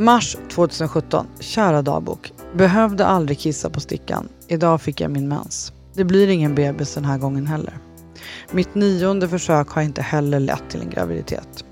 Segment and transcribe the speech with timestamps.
[0.00, 1.26] Mars 2017.
[1.40, 2.32] Kära dagbok.
[2.54, 4.28] Behövde aldrig kissa på stickan.
[4.48, 5.72] Idag fick jag min mens.
[5.94, 7.78] Det blir ingen bebis den här gången heller.
[8.50, 11.64] Mitt nionde försök har inte heller lett till en graviditet.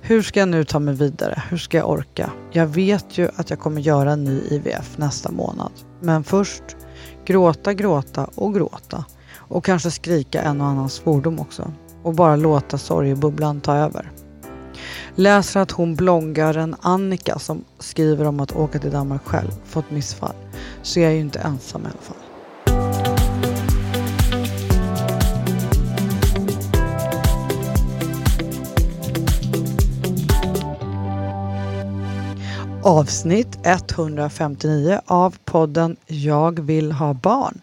[0.00, 1.42] Hur ska jag nu ta mig vidare?
[1.50, 2.30] Hur ska jag orka?
[2.52, 5.72] Jag vet ju att jag kommer göra en ny IVF nästa månad.
[6.00, 6.76] Men först
[7.24, 9.04] gråta, gråta och gråta.
[9.36, 11.72] Och kanske skrika en och annan svordom också.
[12.02, 14.10] Och bara låta sorgebubblan ta över.
[15.16, 20.34] Läser att hon bloggaren Annika som skriver om att åka till Danmark själv fått missfall.
[20.82, 22.16] Så jag är ju inte ensam i alla fall.
[32.82, 37.60] Avsnitt 159 av podden Jag vill ha barn.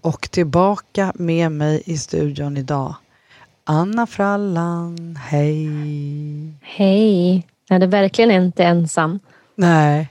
[0.00, 2.94] Och tillbaka med mig i studion idag
[3.70, 5.68] Anna Frallan, hej!
[6.62, 7.46] Hej!
[7.68, 9.20] Jag är verkligen inte ensam.
[9.54, 10.08] Nej.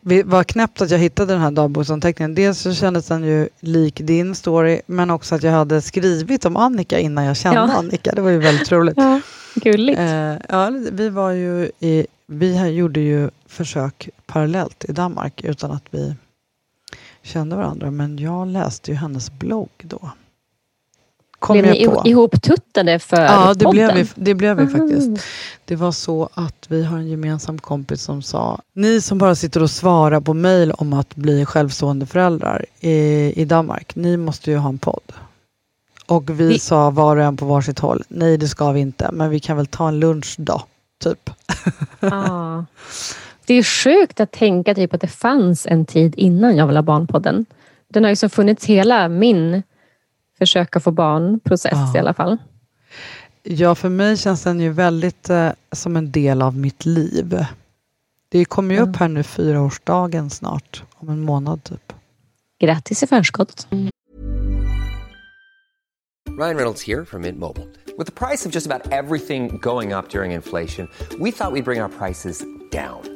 [0.00, 2.34] Det var knäppt att jag hittade den här dagboksanteckningen.
[2.34, 6.56] Dels så kändes den ju lik din story, men också att jag hade skrivit om
[6.56, 7.78] Annika innan jag kände ja.
[7.78, 8.12] Annika.
[8.12, 8.96] Det var ju väldigt roligt.
[9.00, 9.20] Ja,
[9.54, 9.98] gulligt.
[9.98, 15.84] Eh, ja, vi var ju i, vi gjorde ju försök parallellt i Danmark utan att
[15.90, 16.14] vi
[17.22, 20.10] kände varandra, men jag läste ju hennes blogg då
[21.38, 23.70] kom blev ni ihoptuttade för Ja, det podden?
[23.70, 24.78] blev vi, det blev vi mm.
[24.78, 25.26] faktiskt.
[25.64, 29.62] Det var så att vi har en gemensam kompis som sa, ni som bara sitter
[29.62, 34.56] och svarar på mejl om att bli självstående föräldrar i, i Danmark, ni måste ju
[34.56, 35.12] ha en podd.
[36.06, 39.10] Och vi, vi sa var och en på varsitt håll, nej det ska vi inte,
[39.12, 40.62] men vi kan väl ta en lunch då,
[41.02, 41.30] typ.
[42.00, 42.64] Ah.
[43.46, 46.82] Det är sjukt att tänka typ att det fanns en tid innan Jag vill ha
[46.82, 47.46] barnpodden.
[47.88, 49.62] Den har liksom funnits hela min
[50.38, 51.92] försöka få barn-process ja.
[51.96, 52.36] i alla fall.
[53.42, 57.44] Ja, för mig känns den ju väldigt eh, som en del av mitt liv.
[58.28, 58.90] Det kommer ju mm.
[58.90, 61.92] upp här nu fyraårsdagen snart, om en månad typ.
[62.58, 63.68] Grattis i förskott.
[66.38, 67.66] Ryan Reynolds här från Mint Mobile.
[67.98, 71.62] Med priset på nästan allt som går upp under inflationen, trodde vi att vi skulle
[71.62, 72.34] bring våra priser
[72.72, 73.15] down.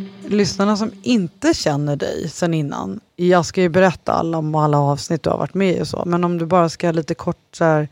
[0.31, 5.23] lyssnarna som inte känner dig sen innan, jag ska ju berätta alla om alla avsnitt
[5.23, 7.63] du har varit med i och så, men om du bara ska lite kort så
[7.63, 7.87] här,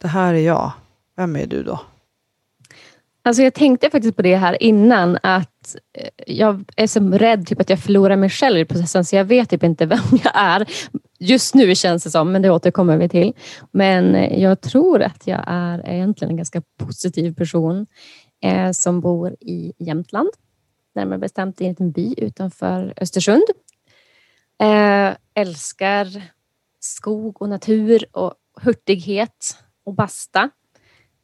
[0.00, 0.72] det här är jag,
[1.16, 1.80] vem är du då?
[3.22, 7.60] Alltså jag tänkte faktiskt på det här innan, att eh, jag är så rädd typ
[7.60, 10.66] att jag förlorar mig själv i processen, så jag vet typ inte vem jag är.
[11.18, 13.32] Just nu känns det som, men det återkommer vi till.
[13.70, 17.86] Men eh, jag tror att jag är egentligen en ganska positiv person
[18.42, 20.30] eh, som bor i Jämtland
[20.94, 23.44] närmare bestämt i en liten by utanför Östersund.
[24.62, 26.22] Eh, älskar
[26.80, 30.50] skog och natur och hurtighet och basta.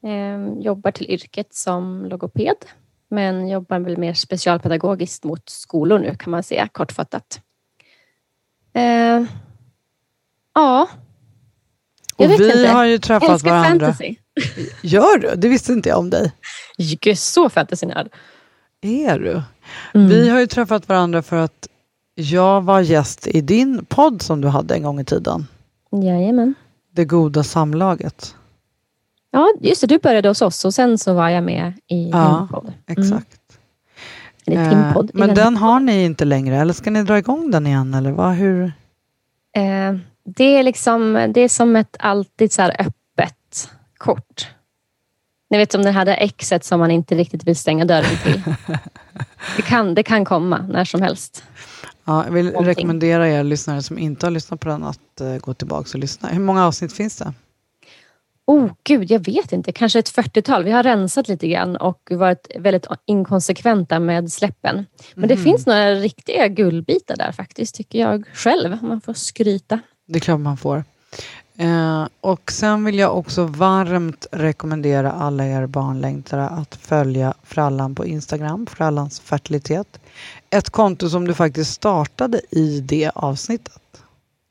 [0.04, 2.56] Eh, jobbar till yrket som logoped
[3.08, 7.40] men jobbar väl mer specialpedagogiskt mot skolor nu kan man säga kortfattat.
[8.72, 9.24] Eh,
[10.54, 10.88] ja.
[12.16, 12.68] Jag och vi inte.
[12.68, 13.86] har ju träffat Älskar varandra.
[13.86, 14.16] Fantasy.
[14.82, 15.34] Gör du?
[15.36, 16.32] Det visste inte jag om dig.
[16.76, 18.08] Jag är så fantasynörd.
[18.86, 19.42] Är du?
[19.94, 20.08] Mm.
[20.08, 21.68] Vi har ju träffat varandra för att
[22.14, 25.46] jag var gäst i din podd som du hade en gång i tiden.
[25.92, 26.54] Jajamän.
[26.92, 28.34] Det goda samlaget.
[29.30, 29.86] Ja, just det.
[29.86, 32.72] Du började hos oss och sen så var jag med i ja, din podd.
[32.86, 33.02] Mm.
[33.02, 33.40] Exakt.
[34.44, 35.10] Din podd.
[35.14, 37.94] Men den har ni inte längre, eller ska ni dra igång den igen?
[37.94, 38.64] Eller vad, hur?
[39.56, 44.48] Eh, det, är liksom, det är som ett alltid så öppet kort.
[45.50, 48.42] Ni vet som det här exet som man inte riktigt vill stänga dörren till.
[49.56, 51.44] det, kan, det kan komma när som helst.
[52.04, 52.66] Ja, jag vill Någonting.
[52.66, 56.28] rekommendera er lyssnare som inte har lyssnat på den att uh, gå tillbaka och lyssna.
[56.28, 57.32] Hur många avsnitt finns det?
[58.46, 59.72] Oh gud, jag vet inte.
[59.72, 60.64] Kanske ett 40-tal.
[60.64, 64.86] Vi har rensat lite grann och varit väldigt inkonsekventa med släppen.
[65.14, 65.36] Men mm.
[65.36, 68.82] det finns några riktiga guldbitar där faktiskt, tycker jag själv.
[68.82, 69.80] Man får skryta.
[70.06, 70.84] Det är klart man får.
[71.58, 78.06] Eh, och sen vill jag också varmt rekommendera alla er barnlängtare att följa Frallan på
[78.06, 80.00] Instagram, Frallans fertilitet.
[80.50, 83.82] Ett konto som du faktiskt startade i det avsnittet.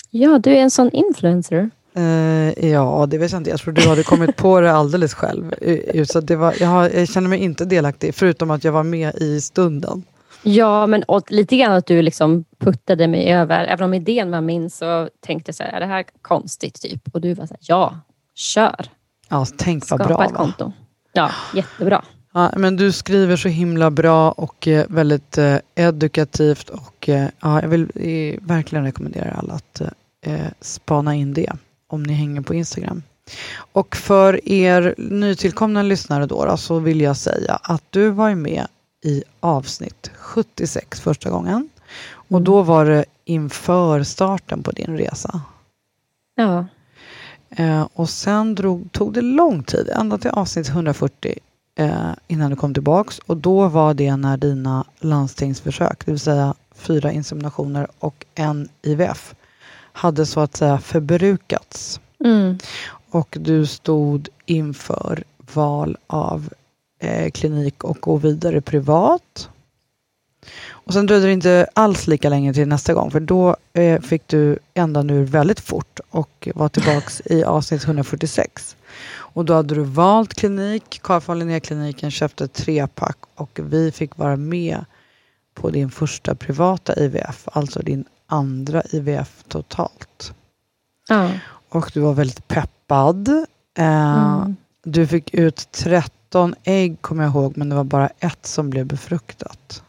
[0.09, 1.69] Ja, du är en sån influencer.
[1.93, 3.49] Eh, ja, det vet jag inte.
[3.49, 5.53] Jag tror du hade kommit på det alldeles själv.
[5.61, 9.15] Eh, så det var, jag, jag känner mig inte delaktig, förutom att jag var med
[9.15, 10.03] i stunden.
[10.47, 13.65] Ja, men och lite grann att du liksom puttade mig över.
[13.65, 16.81] Även om idén var min så tänkte jag så här, är det här konstigt?
[16.81, 17.01] typ?
[17.13, 17.99] Och du var så här, ja,
[18.35, 18.85] kör.
[19.29, 20.25] Ja, tänk vad Skapa bra.
[20.25, 20.37] ett va?
[20.37, 20.71] konto.
[21.13, 22.03] Ja, jättebra.
[22.33, 27.61] Ja, men du skriver så himla bra och eh, väldigt eh, edukativt och eh, ja,
[27.61, 29.81] jag vill eh, verkligen rekommendera alla att
[30.25, 31.51] eh, spana in det
[31.87, 33.03] om ni hänger på Instagram.
[33.57, 38.67] Och för er nytillkomna lyssnare då, då så vill jag säga att du var med
[39.05, 41.69] i avsnitt 76 första gången
[42.29, 45.41] och då var det inför starten på din resa.
[46.35, 46.65] Ja,
[47.49, 51.39] Eh, och sen drog, tog det lång tid, ända till avsnitt 140
[51.75, 53.19] eh, innan du kom tillbaks.
[53.19, 59.35] Och då var det när dina landstingsförsök, det vill säga fyra inseminationer och en IVF,
[59.93, 61.99] hade så att säga förbrukats.
[62.25, 62.57] mm.
[63.09, 65.23] Och du stod inför
[65.53, 66.49] val av
[67.05, 69.49] eh, klinik och gå vidare privat.
[70.69, 74.27] Och sen dröjde det inte alls lika länge till nästa gång, för då eh, fick
[74.27, 78.75] du ändan ur väldigt fort och var tillbaks i avsnitt 146.
[79.13, 84.35] Och då hade du valt klinik, Carl von Linné-kliniken köpte trepack och vi fick vara
[84.35, 84.85] med
[85.53, 90.33] på din första privata IVF, alltså din andra IVF totalt.
[91.09, 91.29] ja.
[91.69, 93.27] Och du var väldigt peppad.
[93.77, 94.55] Eh, Mm.
[94.87, 98.85] Du fick ut 13 ägg, kommer jag ihåg, men det var bara ett som blev
[98.85, 99.83] befruktat.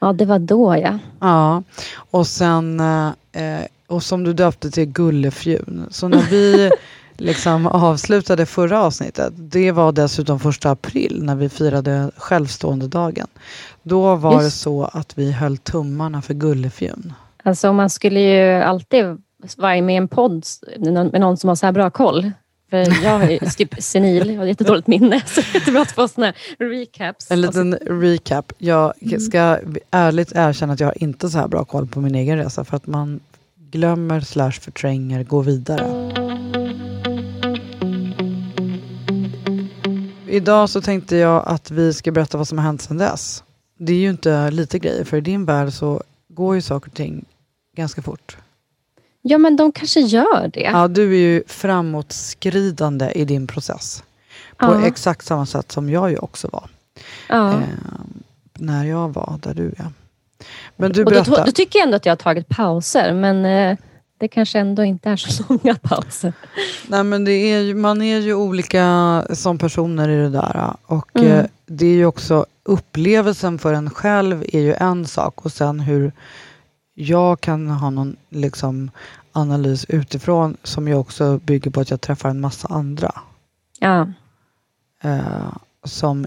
[0.00, 0.98] ja, det var då ja.
[1.20, 1.62] Ja,
[2.10, 5.86] och sen eh, och som du döpte till Gullefjun.
[5.90, 6.70] Så när vi
[7.16, 13.26] liksom avslutade förra avsnittet, det var dessutom första april när vi firade självstående dagen.
[13.82, 14.60] Då var det Just.
[14.60, 17.12] så att vi höll tummarna för Gullefjun.
[17.42, 19.04] Alltså man skulle ju alltid
[19.56, 20.44] vara med i en podd
[20.78, 22.30] med någon som har så här bra koll.
[22.70, 25.22] För jag är typ senil, jag har jättedåligt minne.
[25.26, 27.30] Så det är jättebra att få såna recaps.
[27.30, 28.52] En liten recap.
[28.58, 29.58] Jag ska
[29.90, 32.76] ärligt erkänna att jag har inte så här bra koll på min egen resa för
[32.76, 33.20] att man
[33.70, 36.10] glömmer slash förtränger, går vidare.
[40.28, 43.44] Idag så tänkte jag att vi ska berätta vad som har hänt sedan dess.
[43.78, 46.96] Det är ju inte lite grejer, för i din värld så går ju saker och
[46.96, 47.24] ting
[47.76, 48.36] ganska fort.
[49.26, 50.60] Ja, men de kanske gör det.
[50.60, 54.02] Ja, du är ju framåtskridande i din process.
[54.56, 54.86] På Ja.
[54.86, 56.70] exakt samma sätt som jag ju också var.
[57.28, 57.50] Ja.
[57.52, 57.58] Eh,
[58.58, 59.86] när jag var där du är.
[60.76, 61.46] Men du Och då, berättar.
[61.46, 63.78] då tycker jag ändå att jag har tagit pauser, men eh,
[64.18, 66.32] det kanske ändå inte är så långa pauser.
[66.88, 70.76] Nej, men det är ju, man är ju olika som personer i det där.
[70.86, 71.30] Och Mm.
[71.32, 75.80] eh, det är ju också upplevelsen för en själv är ju en sak och sen
[75.80, 76.12] hur
[76.94, 78.90] jag kan ha någon liksom,
[79.32, 83.20] analys utifrån som ju också bygger på att jag träffar en massa andra.
[83.80, 84.08] Ja.
[85.02, 85.52] eh,
[85.84, 86.26] som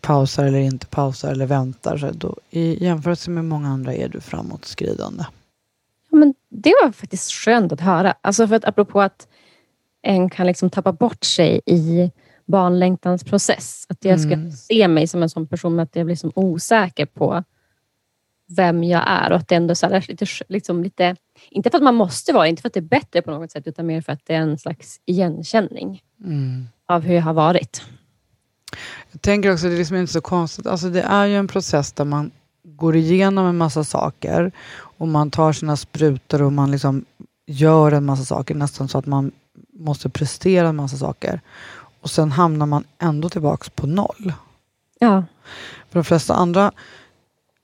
[0.00, 1.96] pausar eller inte pausar eller väntar.
[1.98, 5.24] Så då, I jämförelse med många andra är du framåtskridande.
[6.10, 8.14] Ja, Men det var faktiskt skönt att höra.
[8.20, 9.28] Alltså för att apropå att
[10.02, 12.10] en kan liksom tappa bort sig i
[12.44, 13.86] barnlängtans process.
[13.88, 14.52] Att jag ska Mm.
[14.52, 17.44] se mig som en sån person att jag blir som osäker på
[18.48, 21.16] vem jag är och att det ändå så här, lite, liksom lite,
[21.50, 23.66] inte för att man måste vara, inte för att det är bättre på något sätt,
[23.66, 26.66] utan mer för att det är en slags igenkänning Mm.
[26.88, 27.82] av hur jag har varit.
[29.12, 30.66] Jag tänker också, det är liksom inte så konstigt.
[30.66, 32.30] Alltså det är ju en process där man
[32.64, 37.04] går igenom en massa saker och man tar sina sprutor och man liksom
[37.46, 39.32] gör en massa saker, nästan så att man
[39.72, 41.40] måste prestera en massa saker.
[42.00, 44.32] Och sen hamnar man ändå tillbaks på noll.
[44.98, 45.24] Ja,
[45.90, 46.72] För de flesta andra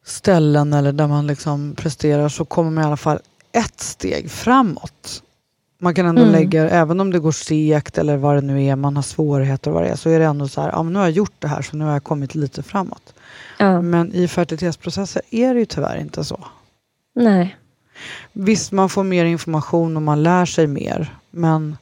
[0.05, 3.19] ställen eller där man liksom presterar så kommer man i alla fall
[3.53, 5.23] ett steg framåt.
[5.79, 6.33] Man kan ändå Mm.
[6.33, 9.75] lägga, även om det går segt eller vad det nu är, man har svårigheter och
[9.75, 11.33] vad det är, så är det ändå så här, ja men nu har jag gjort
[11.39, 13.15] det här så nu har jag kommit lite framåt.
[13.59, 13.81] ja.
[13.83, 16.45] Men i fertilitetsprocesser är det ju tyvärr inte så.
[17.15, 17.57] nej.
[18.33, 21.77] Visst, man får mer information och man lär sig mer, men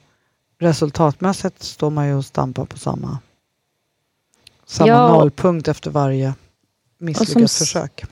[0.59, 3.17] resultatmässigt står man ju och stampar på samma,
[4.65, 5.07] samma Ja.
[5.07, 6.33] nollpunkt efter varje
[7.01, 8.03] misslyckat försök.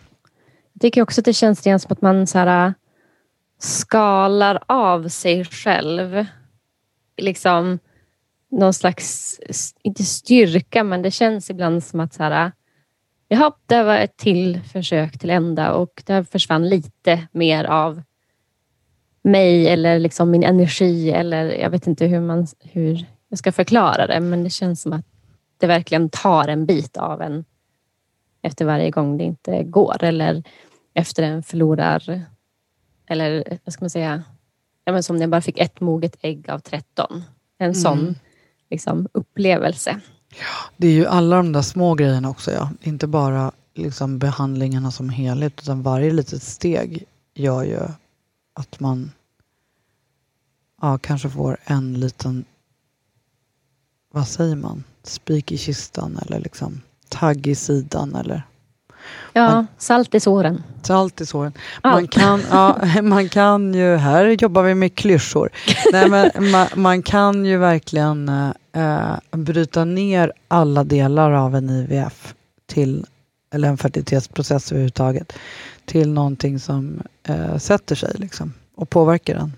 [0.73, 2.73] Jag tycker också att det känns igen som att man så här, äh,
[3.59, 6.25] skalar av sig själv.
[7.17, 7.79] Liksom
[8.51, 9.39] någon slags,
[9.83, 12.51] inte styrka, men det känns ibland som att så här, äh,
[13.27, 18.01] jaha, det var ett till försök till ända och där försvann lite mer av
[19.21, 24.07] mig eller liksom min energi eller jag vet inte hur, man, hur jag ska förklara
[24.07, 25.05] det, men det känns som att
[25.57, 27.45] det verkligen tar en bit av en
[28.41, 30.43] efter varje gång det inte går eller
[30.93, 32.25] efter en förlorar
[33.09, 34.23] eller vad ska man säga,
[34.85, 37.23] ja, men som när jag bara fick ett moget ägg av 13.
[37.57, 38.15] En sån
[38.69, 39.99] liksom, upplevelse.
[40.77, 42.69] Det är ju alla de där små grejerna också, ja.
[42.81, 47.79] Inte bara liksom behandlingarna som helhet utan varje litet steg gör ju
[48.53, 49.11] att man
[50.81, 52.45] ja, kanske får en liten,
[54.11, 58.43] vad säger man, spik i kistan eller liksom tagg i sidan eller
[59.33, 60.63] Ja, Man- salt i såren.
[60.83, 61.53] salt i såren.
[61.83, 62.11] Man Allt.
[62.11, 65.49] kan, ja, man kan ju, här jobbar vi med klyschor.
[65.93, 71.69] Nej, men man, man kan ju verkligen eh, eh, bryta ner alla delar av en
[71.69, 72.33] IVF
[72.67, 73.05] till,
[73.53, 75.33] eller en fertilitetsprocess överhuvudtaget,
[75.85, 79.53] till någonting som eh, sätter sig liksom, och påverkar den.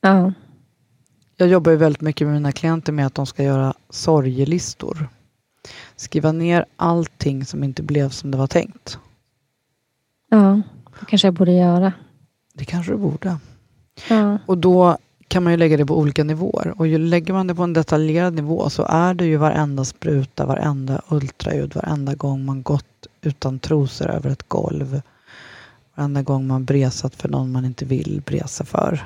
[0.00, 0.32] Ja.
[1.36, 5.08] Jag jobbar ju väldigt mycket med mina klienter med att de ska göra sorgelistor.
[6.04, 8.98] Skriva ner allting som inte blev som det var tänkt.
[10.30, 10.60] ja,
[11.00, 11.92] det kanske jag borde göra.
[12.54, 13.38] Det kanske du borde.
[14.08, 14.38] Ja.
[14.46, 14.96] Och då
[15.28, 16.74] kan man ju lägga det på olika nivåer.
[16.76, 20.46] Och ju lägger man det på en detaljerad nivå så är det ju varenda spruta,
[20.46, 25.02] varenda ultraljud, varenda gång man gått utan trosor över ett golv.
[25.94, 29.02] Varenda gång man bresat för någon man inte vill bresa för.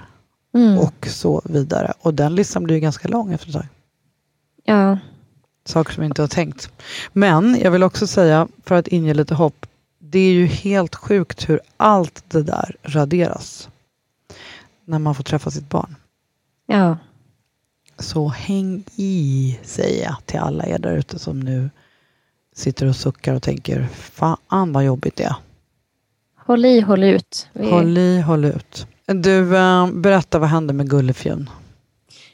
[0.55, 0.79] Mm.
[0.79, 1.93] Och så vidare.
[2.01, 3.67] Och den listan blir ju ganska lång efter ett tag.
[4.65, 4.99] ja.
[5.69, 6.71] Saker som jag inte har tänkt.
[7.13, 9.67] Men jag vill också säga, för att inge lite hopp,
[9.99, 13.69] det är ju helt sjukt hur allt det där raderas.
[14.85, 15.97] När man får träffa sitt barn.
[16.67, 16.97] ja.
[18.01, 21.71] Så häng i, säger jag till alla er där ute som nu
[22.55, 25.37] sitter och suckar och tänker, fan vad jobbigt det är.
[26.47, 27.49] Håll i, håll ut.
[27.53, 28.87] Vi- Håll i, håll ut.
[29.07, 31.51] Du, eh, berätta vad hände med Gullefjun?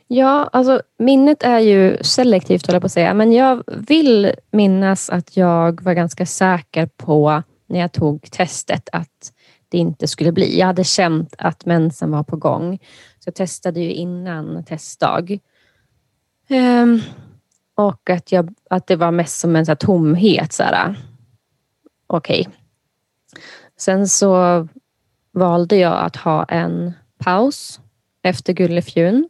[0.09, 3.15] Ja, alltså minnet är ju selektivt, håller jag på att säga.
[3.15, 9.33] Men jag vill minnas att jag var ganska säker på, när jag tog testet, att
[9.69, 10.59] det inte skulle bli.
[10.59, 12.79] Jag hade känt att mensen var på gång.
[13.19, 15.39] Så jag testade ju innan testdag.
[16.49, 17.01] Ehm,
[17.75, 20.53] och att, jag, att det var mest som en så här tomhet.
[20.53, 20.97] Så här.
[22.07, 22.49] Okej.
[23.77, 24.69] Sen så
[25.33, 27.81] valde jag att ha en paus
[28.23, 29.29] efter Gullefjun.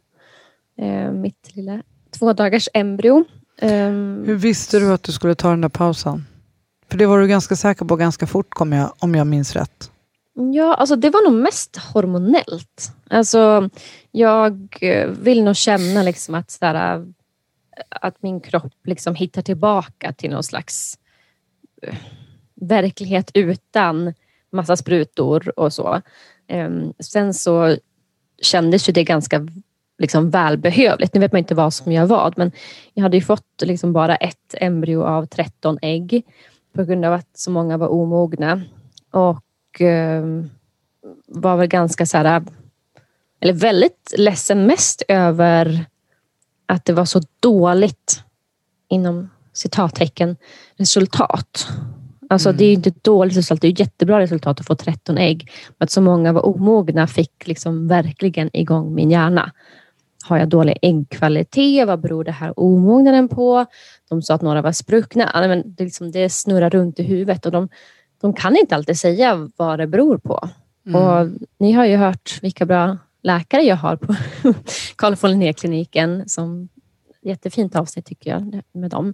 [0.77, 1.83] Eh, mitt lilla
[2.19, 3.25] två dagars embryo.
[3.61, 6.25] Ehm, Hur visste du att du skulle ta den där pausen?
[6.89, 9.91] För det var du ganska säker på ganska fort, kom jag, om jag minns rätt.
[10.53, 12.91] Ja, alltså det var nog mest hormonellt.
[13.09, 13.69] Alltså,
[14.11, 17.03] jag eh, vill nog känna liksom att, sådär, eh,
[17.89, 20.97] att min kropp liksom hittar tillbaka till någon slags
[22.55, 24.13] verklighet utan
[24.51, 26.01] massa sprutor och så.
[26.47, 27.77] Ehm, Sen så
[28.41, 29.47] kändes ju det ganska
[29.97, 31.13] liksom välbehövligt.
[31.13, 32.51] Nu vet man inte vad som gör vad, men
[32.93, 36.23] jag hade ju fått liksom bara ett embryo av 13 ägg
[36.73, 38.61] på grund av att så många var omogna.
[39.11, 40.25] Och eh,
[41.27, 42.43] var väl ganska så här,
[43.39, 45.85] eller väldigt ledsen mest över
[46.65, 48.23] att det var så dåligt
[48.89, 50.37] inom citattecken
[50.75, 51.67] resultat.
[52.29, 55.51] Alltså det är ju inte dåligt resultat, det är jättebra resultat att få 13 ägg.
[55.77, 59.51] Men att så många var omogna fick liksom verkligen igång min hjärna.
[60.27, 61.87] Har jag dålig äggkvalitet?
[61.87, 63.65] Vad beror det här omognaden på?
[64.09, 65.31] De sa att några var spruckna.
[65.33, 67.69] Ja, men det, liksom, det snurrar runt i huvudet och de,
[68.21, 70.49] de kan inte alltid säga vad det beror på.
[70.95, 71.27] Och
[71.59, 74.15] ni har ju hört vilka bra läkare jag har på
[74.95, 76.29] Carl von Linné-kliniken.
[76.29, 76.69] Som
[77.21, 79.13] jättefint avsnitt tycker jag med dem.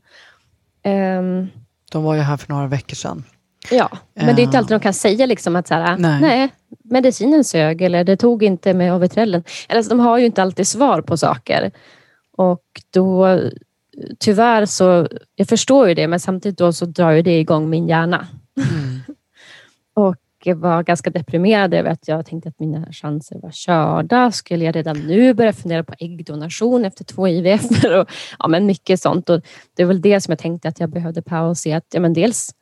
[0.84, 1.48] Ehm,
[1.92, 3.24] De var ju här för några veckor sedan.
[3.70, 6.22] Ja, men det är inte alltid de kan säga liksom att så här, Nej.
[6.22, 6.50] nej.
[6.84, 9.44] medicinen sög eller det tog inte med Ovitrellen.
[9.70, 11.72] Alltså, de har ju inte alltid svar på saker.
[12.38, 13.40] Och då,
[14.20, 17.88] tyvärr så, jag förstår ju det, men samtidigt då så drar ju det igång min
[17.88, 18.28] hjärna.
[19.94, 24.32] och jag var ganska deprimerad över att jag tänkte att mina chanser var körda.
[24.32, 27.64] Skulle jag redan nu börja fundera på äggdonation efter två IVF?
[27.86, 29.30] och, ja, men mycket sånt.
[29.30, 29.42] Och
[29.76, 31.74] det är väl det som jag tänkte att jag behövde paus i.
[31.74, 32.56] Att, ja, men dels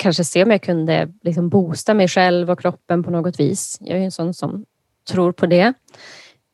[0.00, 3.78] kanske se om jag kunde liksom boosta mig själv och kroppen på något vis.
[3.80, 4.64] Jag är en sån som
[5.08, 5.72] tror på det.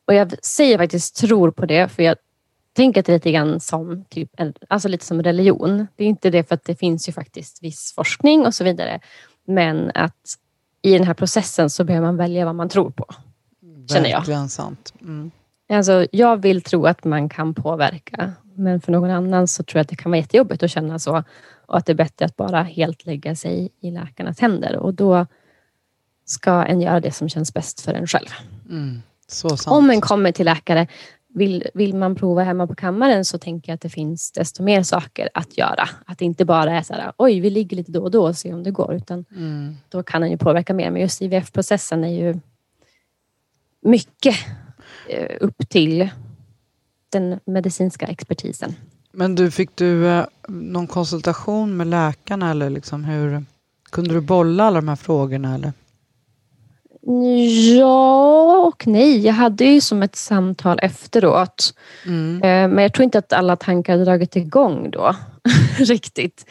[0.07, 2.17] Och jag säger faktiskt tror på det, för jag
[2.73, 4.31] tänker att det är lite grann som, typ,
[4.67, 5.87] alltså lite som religion.
[5.95, 8.99] Det är inte det för att det finns ju faktiskt viss forskning och så vidare.
[9.45, 10.37] Men att
[10.81, 13.05] i den här processen så behöver man välja vad man tror på.
[13.93, 14.17] Känner jag.
[14.17, 14.93] Verkligen sant.
[15.01, 15.31] Mm.
[15.69, 19.81] Alltså, jag vill tro att man kan påverka, men för någon annan så tror jag
[19.81, 21.23] att det kan vara jättejobbigt att känna så
[21.65, 25.25] och att det är bättre att bara helt lägga sig i läkarnas händer och då
[26.25, 28.27] ska en göra det som känns bäst för en själv.
[28.69, 29.01] Mm.
[29.67, 30.87] Om en kommer till läkare,
[31.27, 34.83] vill, vill man prova hemma på kammaren så tänker jag att det finns desto mer
[34.83, 35.89] saker att göra.
[36.05, 38.35] Att det inte bara är så här, oj, vi ligger lite då och då och
[38.37, 39.75] ser om det går, utan Mm.
[39.89, 40.91] då kan den ju påverka mer.
[40.91, 42.39] Men just IVF-processen är ju
[43.81, 44.35] mycket
[45.09, 46.09] eh, upp till
[47.09, 48.75] den medicinska expertisen.
[49.11, 53.45] Men du, fick du eh, någon konsultation med läkarna eller liksom hur?
[53.89, 55.55] Kunde du bolla alla de här frågorna?
[55.55, 55.73] Eller?
[57.77, 59.25] Ja och nej.
[59.25, 61.73] Jag hade ju som ett samtal efteråt.
[62.05, 62.35] Mm.
[62.35, 65.15] Eh, Men jag tror inte att alla tankar hade dragit igång då.
[65.77, 66.45] Riktigt.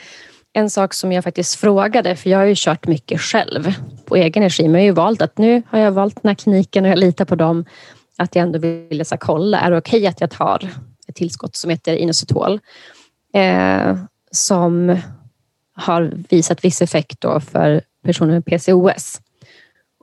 [0.52, 4.42] En sak som jag faktiskt frågade, för jag har ju kört mycket själv på egen
[4.42, 6.90] energi, men jag har ju valt att nu har jag valt den här kliniken och
[6.90, 7.64] jag litar på dem.
[8.18, 10.70] Att jag ändå ville så här, kolla, är det okej okay att jag tar
[11.08, 12.60] ett tillskott som heter inositol?
[13.34, 13.96] Eh,
[14.30, 14.98] som
[15.72, 19.20] har visat viss effekt då för personer med PCOS.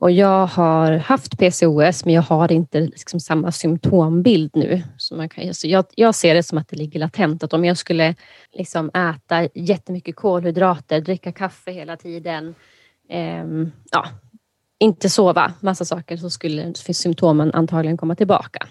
[0.04, 4.84] Och jag har haft PCOS, men jag har inte liksom samma symptombild nu.
[4.98, 7.44] Så man kan, så jag, jag ser det som att det ligger latent.
[7.44, 8.16] Att om jag skulle
[8.54, 12.56] liksom äta jättemycket kolhydrater, dricka kaffe hela tiden,
[13.10, 13.46] eh,
[13.92, 14.06] ja,
[14.84, 18.68] inte sova, massa saker, så skulle symptomen antagligen komma tillbaka.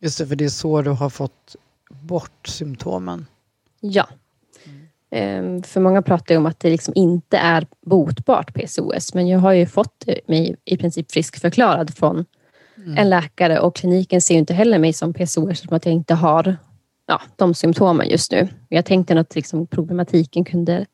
[0.00, 1.56] Just det, för det är så du har fått
[1.90, 3.26] bort symptomen.
[3.80, 4.08] Ja.
[5.10, 5.62] Mm.
[5.62, 9.52] För många pratar ju om att det liksom inte är botbart PCOS, men jag har
[9.52, 12.24] ju fått mig i princip friskförklarad från
[12.76, 12.98] mm.
[12.98, 16.14] en läkare och kliniken ser ju inte heller mig som PCOS som att jag inte
[16.14, 16.56] har
[17.06, 18.48] ja, de symptomen just nu.
[18.68, 20.86] Jag tänkte att liksom problematiken kunde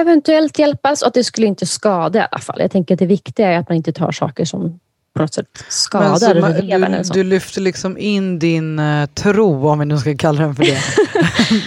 [0.00, 2.56] eventuellt hjälpas och att det skulle inte skada i alla fall.
[2.60, 4.80] Jag tänker att det viktiga är att man inte tar saker som
[5.14, 7.02] på något sätt skadar Men så, levern.
[7.02, 10.64] Du, du lyfter liksom in din uh, tro, om vi nu ska kalla den för
[10.64, 10.80] det,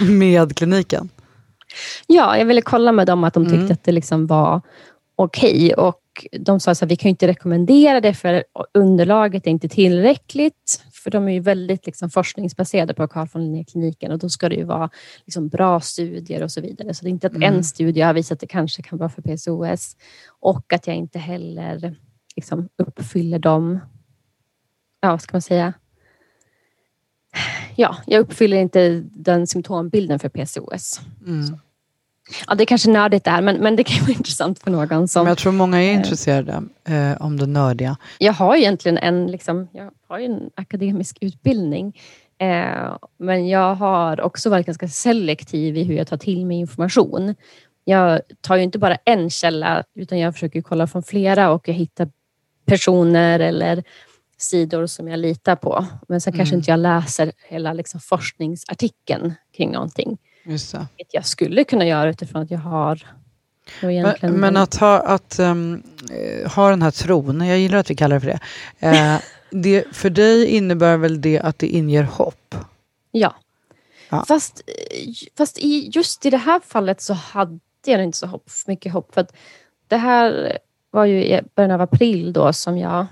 [0.10, 1.08] med kliniken.
[2.06, 3.72] Ja, jag ville kolla med dem att de tyckte mm.
[3.72, 4.60] att det liksom var
[5.16, 5.74] okej.
[5.74, 5.86] Okay.
[5.86, 8.44] Och de sa att vi kan inte rekommendera det för
[8.74, 10.82] underlaget är inte tillräckligt.
[11.00, 14.54] För de är ju väldigt liksom forskningsbaserade på Carl von Linné-kliniken och då ska det
[14.54, 14.90] ju vara
[15.24, 16.94] liksom bra studier och så vidare.
[16.94, 17.54] Så det är inte att mm.
[17.54, 19.96] en studie har visat att det kanske kan vara för PCOS
[20.40, 21.96] och att jag inte heller
[22.36, 23.80] liksom uppfyller de,
[25.00, 25.72] ja vad ska man säga,
[27.76, 31.00] ja, jag uppfyller inte den symptombilden för PCOS.
[31.26, 31.58] Mm.
[32.46, 35.24] Ja, det är kanske nördigt där, men, men det kan vara intressant för någon som...
[35.24, 37.96] Men jag tror många är intresserade eh, om det nördiga.
[38.18, 41.98] Jag har egentligen en, liksom, jag har en akademisk utbildning,
[42.38, 47.34] eh, men jag har också varit ganska selektiv i hur jag tar till mig information.
[47.84, 51.74] Jag tar ju inte bara en källa, utan jag försöker kolla från flera och jag
[51.74, 52.08] hittar
[52.66, 53.84] personer eller
[54.38, 55.86] sidor som jag litar på.
[56.08, 56.38] Men sen mm.
[56.38, 60.18] kanske inte jag läser hela liksom forskningsartikeln kring någonting.
[60.50, 60.86] Just det.
[61.10, 63.06] Jag skulle kunna göra utifrån att jag har
[63.80, 65.82] men, men, att, ha, att um,
[66.54, 68.38] ha den här tron, jag gillar att vi kallar det för
[68.80, 68.88] det.
[68.88, 69.20] Uh,
[69.62, 69.84] det.
[69.92, 72.54] För dig innebär väl det att det inger hopp?
[73.10, 73.34] Ja.
[74.10, 74.24] ja.
[74.28, 74.62] Fast,
[75.36, 79.14] fast i, just i det här fallet så hade jag inte så hopp, mycket hopp.
[79.14, 79.26] För
[79.88, 80.58] det här
[80.90, 83.06] var ju i början av april då som jag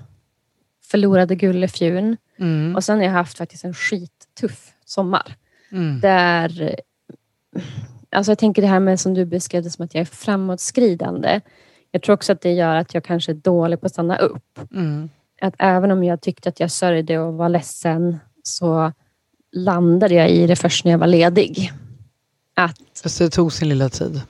[0.91, 2.17] förlorade Gullefjun.
[2.39, 2.75] Mm.
[2.75, 5.35] Och sen har jag haft faktiskt en skittuff sommar.
[5.71, 5.99] Mm.
[5.99, 6.75] Där,
[8.11, 11.41] alltså jag tänker det här med som du beskrev det som att jag är framåtskridande.
[11.91, 14.59] Jag tror också att det gör att jag kanske är dålig på att stanna upp.
[14.73, 15.09] Mm.
[15.41, 18.91] Att även om jag tyckte att jag sörjde och var ledsen så
[19.51, 21.71] landade jag i det först när jag var ledig.
[22.53, 24.21] Att, Fast det tog sin lilla tid.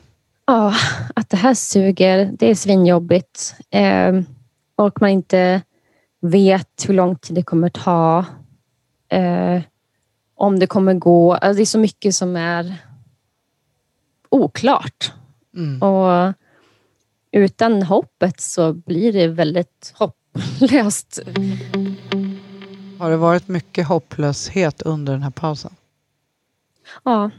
[0.48, 0.74] Ja,
[1.16, 2.32] att det här suger.
[2.40, 3.56] Det är svinjobbigt.
[3.70, 4.22] Eh,
[4.76, 5.62] och man inte
[6.22, 8.26] vet hur lång tid det kommer ta.
[9.10, 9.62] Eh,
[10.36, 11.34] om det kommer gå.
[11.34, 12.76] Alltså det är så mycket som är
[14.30, 15.14] oklart.
[15.56, 15.82] Mm.
[15.82, 16.34] Och
[17.32, 21.20] utan hoppet så blir det väldigt hopplöst.
[23.00, 25.76] Har det varit mycket hopplöshet under den här pausen?
[27.04, 27.30] Ja.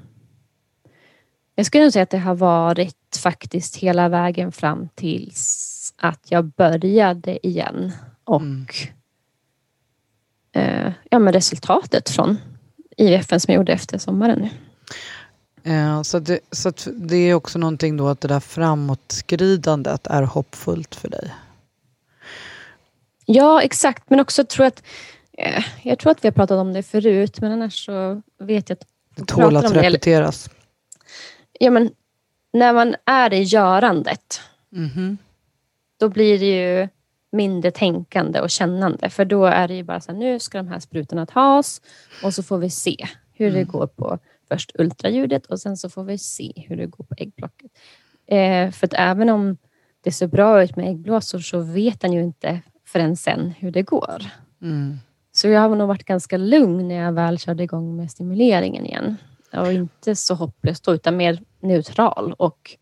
[1.55, 6.45] Jag skulle nog säga att det har varit faktiskt hela vägen fram tills att jag
[6.45, 7.93] började igen
[8.25, 8.67] och mm.
[10.53, 12.37] eh, ja, men resultatet från
[12.97, 14.51] IVF som jag gjorde efter sommaren nu.
[15.65, 20.95] Eh, så det, så det är också någonting då att det där framåtskridandet är hoppfullt
[20.95, 21.35] för dig?
[23.27, 24.11] Ja, exakt.
[24.11, 24.83] Men också tror att
[25.33, 28.77] eh, jag tror att vi har pratat om det förut, men annars så vet jag
[28.77, 28.87] att...
[29.15, 30.45] Det tål att repeteras.
[30.45, 30.51] Det.
[31.61, 31.91] Ja, men
[32.53, 34.41] när man är i görandet,
[34.73, 35.17] mm -hmm.
[36.01, 36.89] då blir det ju
[37.33, 39.11] mindre tänkande och kännande.
[39.11, 41.81] För då är det ju bara så här, nu ska de här sprutorna tas
[42.23, 43.59] och så får vi se hur mm.
[43.59, 44.19] det går på
[44.53, 47.71] först ultraljudet och sen så får vi se hur det går på äggplocket.
[48.27, 49.57] Eh, för att även om
[50.01, 53.83] det ser bra ut med äggblåsor så vet han ju inte förrän sen hur det
[53.83, 54.23] går.
[54.63, 54.99] Mm.
[55.33, 59.17] Så jag har nog varit ganska lugn när jag väl körde igång med stimuleringen igen.
[59.53, 62.77] Och inte så hopplös då, utan mer neutral och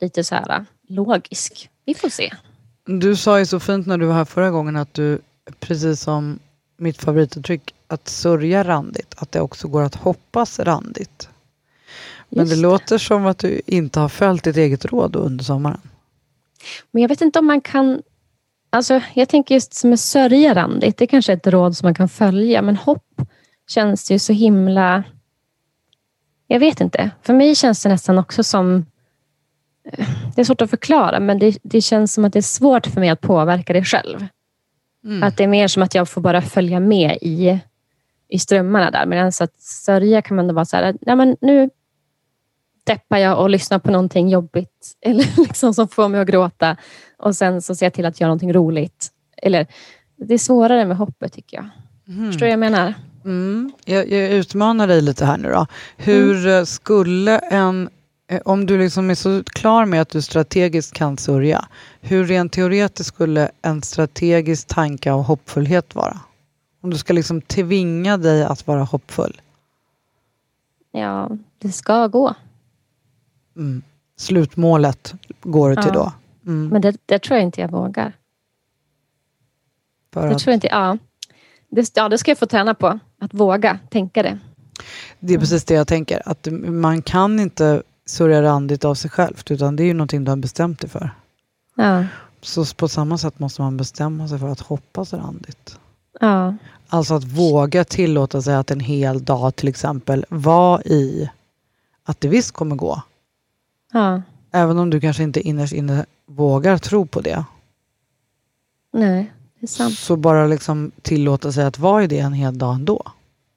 [0.00, 1.70] lite så här logisk.
[1.84, 2.32] Vi får se.
[2.84, 5.20] Du sa ju så fint när du var här förra gången att du,
[5.60, 6.38] precis som
[6.80, 11.28] mitt favorituttryck, att sörja randigt, att det också går att hoppas randigt.
[12.28, 15.80] Men det Just låter som att du inte har följt ditt eget råd under sommaren.
[16.90, 18.02] Men jag vet inte om man kan...
[18.70, 21.94] Alltså, jag tänker just med sörja randigt, det är kanske är ett råd som man
[21.94, 23.22] kan följa, men hopp
[23.68, 25.04] känns ju så himla...
[26.46, 27.10] Jag vet inte.
[27.22, 28.86] För mig känns det nästan också som...
[29.84, 32.86] eh, Det är svårt att förklara, men det, det känns som att det är svårt
[32.86, 34.26] för mig att påverka det själv.
[35.22, 37.58] Att det är mer som att jag får bara följa med i,
[38.28, 39.06] i strömmarna där.
[39.06, 41.70] Medan att sörja kan man då vara så här, ja, men nu
[42.84, 46.76] deppar jag och lyssnar på någonting jobbigt eller liksom som får mig att gråta
[47.18, 49.08] och sen så ser jag till att göra någonting roligt.
[49.36, 49.66] Eller,
[50.16, 51.68] det är svårare med hoppet tycker jag.
[52.26, 52.94] Förstår du vad jag menar?
[53.24, 53.72] Mm.
[53.84, 55.66] Jag, jag utmanar dig lite här nu då.
[55.96, 56.66] Hur Mm.
[56.66, 57.88] skulle en,
[58.30, 61.68] eh, om du liksom är så klar med att du strategiskt kan sörja,
[62.00, 66.20] hur rent teoretiskt skulle en strategisk tanke av hoppfullhet vara?
[66.82, 69.40] Om du ska liksom tvinga dig att vara hoppfull.
[70.92, 72.34] Ja, det ska gå.
[73.56, 73.82] Mm.
[74.16, 76.12] Slutmålet går du till Ja.
[76.44, 76.50] då.
[76.50, 76.68] Mm.
[76.68, 78.12] Men det, det tror jag inte jag vågar.
[80.12, 80.98] För Det att, tror jag inte, ja.
[81.70, 82.98] Det, ja, det ska jag få träna på.
[83.18, 84.38] Att våga tänka det.
[85.20, 89.42] det är precis det jag tänker, att man kan inte sörja randigt av sig själv,
[89.50, 91.10] utan det är ju någonting du har bestämt dig för.
[91.74, 92.04] Ja,
[92.40, 95.78] Så på samma sätt måste man bestämma sig för att hoppas randigt.
[96.20, 96.54] ja,
[96.88, 101.30] Alltså att våga tillåta sig att en hel dag till exempel vara i
[102.04, 103.02] att det visst kommer gå.
[103.92, 104.22] ja.
[104.52, 107.44] Även om du kanske inte innerst inne vågar tro på det.
[108.92, 109.94] Nej, det är sant.
[109.98, 113.02] Så bara liksom tillåta sig att vara i det en hel dag ändå.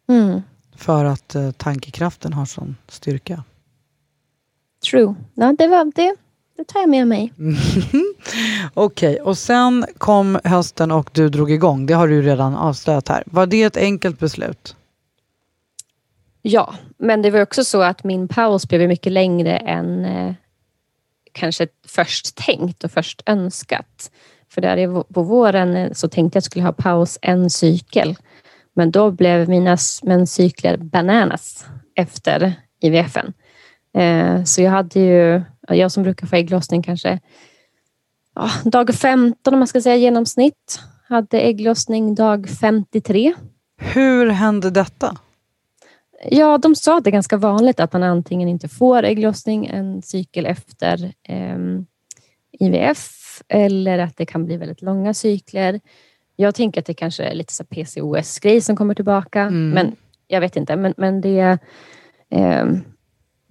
[0.08, 0.42] Mm,
[0.76, 3.44] För att eh, tankekraften har sån styrka.
[4.92, 5.16] true.
[5.34, 6.16] Ja, det, var, det,
[6.58, 7.34] det tar jag med mig.
[8.74, 11.86] Okej, och sen kom hösten och du drog igång.
[11.86, 13.24] Det har du redan avslöjat här.
[13.26, 14.76] Var det ett enkelt beslut?
[16.42, 20.34] Ja, men det var också så att min paus blev mycket längre än eh,
[21.32, 24.12] kanske först tänkt och först önskat.
[24.50, 28.16] För där på våren eh, så tänkte jag att jag skulle ha paus en cykel.
[28.74, 33.34] Men då blev mina menscykler bananas efter IVFen.
[33.98, 37.20] Eh, så jag hade ju, jag som brukar få ägglossning kanske
[38.36, 43.34] ja, dag 15 om man ska säga genomsnitt, hade ägglossning dag 53.
[43.78, 45.18] Hur hände detta?
[46.32, 50.02] Ja, de sa att det är ganska vanligt att man antingen inte får ägglossning en
[50.02, 51.86] cykel efter ehm,
[52.60, 55.80] IVF eller att det kan bli väldigt långa cykler.
[56.36, 59.70] Jag tänker att det kanske är lite PCOS-grej som kommer tillbaka, Mm.
[59.70, 59.96] men
[60.28, 60.76] jag vet inte.
[60.76, 61.58] Men, men det
[62.30, 62.82] ehm,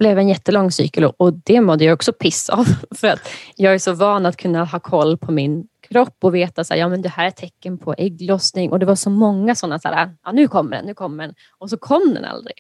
[0.03, 2.65] blev en jättelång cykel och, det mådde jag också piss av.
[2.95, 3.21] För att
[3.57, 6.89] jag är så van att kunna ha koll på min kropp och veta att ja,
[6.89, 8.73] men det här är tecken på ägglossning.
[8.73, 11.35] Och det var så många sådana, så här, ja, nu kommer den, nu kommer den.
[11.59, 12.57] Och så kom den aldrig.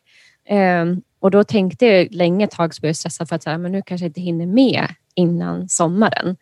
[0.51, 3.51] Um, och då tänkte jag länge ett tag så blev jag stressad för att så
[3.51, 6.37] här, men nu kanske jag inte hinner med innan sommaren.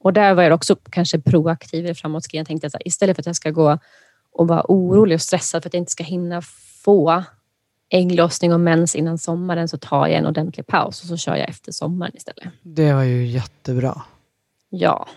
[0.00, 2.40] Och där var jag också kanske proaktiv i framåtskriven.
[2.40, 3.78] Jag tänkte att så här, istället för att jag ska gå
[4.32, 6.42] och vara orolig och stressad för att jag inte ska hinna
[6.84, 7.24] få
[7.94, 11.48] ägglossning och mens innan sommaren så tar jag en ordentlig paus och så kör jag
[11.48, 12.44] efter sommaren istället.
[12.62, 14.02] Det var ju jättebra.
[14.70, 15.08] Ja,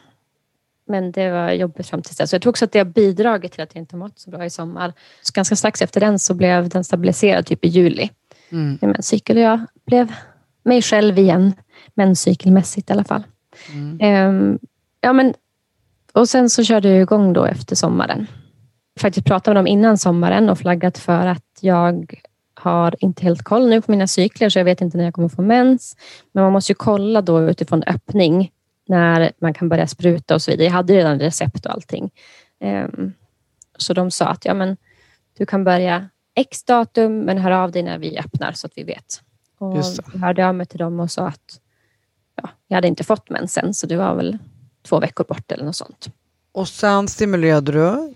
[0.88, 2.30] men det var jobbigt fram till dess.
[2.30, 4.30] Så jag tror också att det har bidragit till att jag inte har mått så
[4.30, 4.94] bra i sommar.
[5.22, 8.10] Så ganska strax efter den så blev den stabiliserad typ i juli.
[8.50, 8.78] Mm.
[8.82, 10.14] Med menscykel och jag blev
[10.64, 11.54] mig själv igen,
[11.94, 13.24] menscykelmässigt i alla fall.
[13.74, 13.98] Mm.
[14.02, 14.60] Ehm,
[15.02, 15.34] ja, men,
[16.14, 18.28] och sen så körde jag igång då efter sommaren.
[19.00, 22.22] Faktiskt pratat med dem innan sommaren och flaggat för att jag
[22.60, 25.30] har inte helt koll nu på mina cykler, så jag vet inte när jag kommer
[25.30, 25.98] få mens.
[26.32, 28.52] Men man måste ju kolla då utifrån öppning
[28.88, 30.66] när man kan börja spruta och så vidare.
[30.66, 32.12] Jag hade redan recept och allting.
[32.60, 33.14] Ehm,
[33.78, 34.78] så de sa att ja, men,
[35.38, 38.84] du kan börja X datum, men hör av dig när vi öppnar så att vi
[38.84, 39.22] vet.
[39.58, 41.60] Och jag hörde av mig till dem och sa att
[42.42, 44.38] ja, jag hade inte fått mensen, så det var väl
[44.84, 46.10] två veckor bort eller något sånt.
[46.52, 48.14] Och sen stimulerade du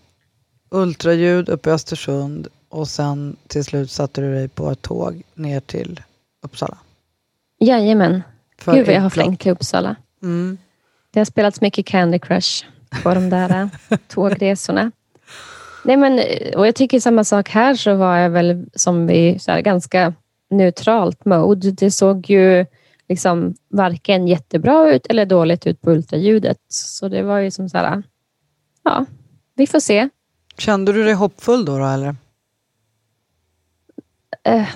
[0.69, 5.59] ultraljud uppe i Östersund och sen till slut satte du dig på ett tåg ner
[5.59, 5.99] till
[6.41, 6.77] Uppsala.
[7.59, 8.23] Jajamän.
[8.57, 9.95] För Gud vad jag har flängt till Uppsala.
[10.23, 10.57] Mm.
[11.11, 12.65] Det har spelats mycket Candy Crush
[13.03, 14.91] på de där eh, tågresorna.
[15.85, 19.39] Nej, men, eh, och jag tycker samma sak här så var jag väl som i
[19.39, 20.13] så här, ganska
[20.49, 21.71] neutralt mode.
[21.71, 22.65] Det såg ju
[23.09, 26.57] liksom varken jättebra ut eller dåligt ut på ultraljudet.
[26.67, 28.03] Så det var ju som så här,
[28.83, 29.05] ja,
[29.55, 30.09] vi får se.
[30.57, 32.15] Kände du dig hoppfull då, då eller?
[34.43, 34.69] Eh,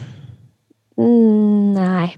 [0.98, 2.18] mm, nej.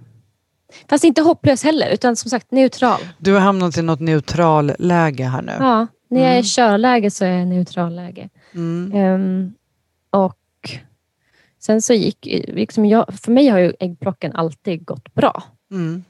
[0.89, 2.99] Fast inte hopplös heller, utan som sagt neutral.
[3.17, 5.51] Du har hamnat i något neutral läge här nu.
[5.59, 6.41] Ja, när jag är Mm.
[6.41, 8.29] i körläge så är jag i neutral läge.
[8.53, 8.91] Mm.
[8.95, 9.53] Ehm,
[10.09, 10.37] och
[11.59, 15.43] Sen så gick, liksom jag, för mig har ju äggplocken alltid gått bra.
[15.71, 16.03] Mm.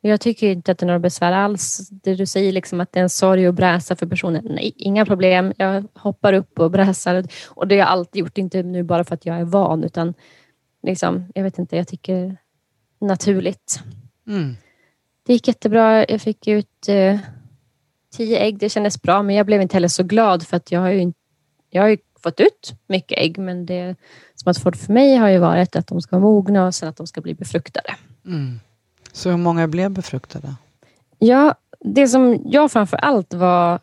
[0.00, 1.88] Jag tycker inte att det är några besvär alls.
[1.90, 4.44] Det du säger liksom att det är en sorg att bräsa för personen.
[4.50, 5.52] Nej, inga problem.
[5.56, 7.24] Jag hoppar upp och bräsar.
[7.48, 10.14] Och det har jag alltid gjort, inte nu bara för att jag är van, utan
[10.82, 12.36] liksom, jag vet inte, jag tycker
[13.00, 13.82] naturligt.
[14.26, 14.56] Mm.
[15.26, 16.04] Det gick jättebra.
[16.08, 17.18] Jag fick ut eh,
[18.16, 18.58] tio ägg.
[18.58, 21.12] Det kändes bra, men jag blev inte heller så glad för att jag har ju,
[21.70, 23.96] jag har ju fått ut mycket ägg, men det
[24.34, 26.88] som har fått för mig har ju varit att de ska vara mogna och sen
[26.88, 27.94] att de ska bli befruktade.
[28.26, 28.60] Mm.
[29.12, 30.54] Så hur många blev befruktade?
[31.18, 33.80] Ja, det som jag framför allt var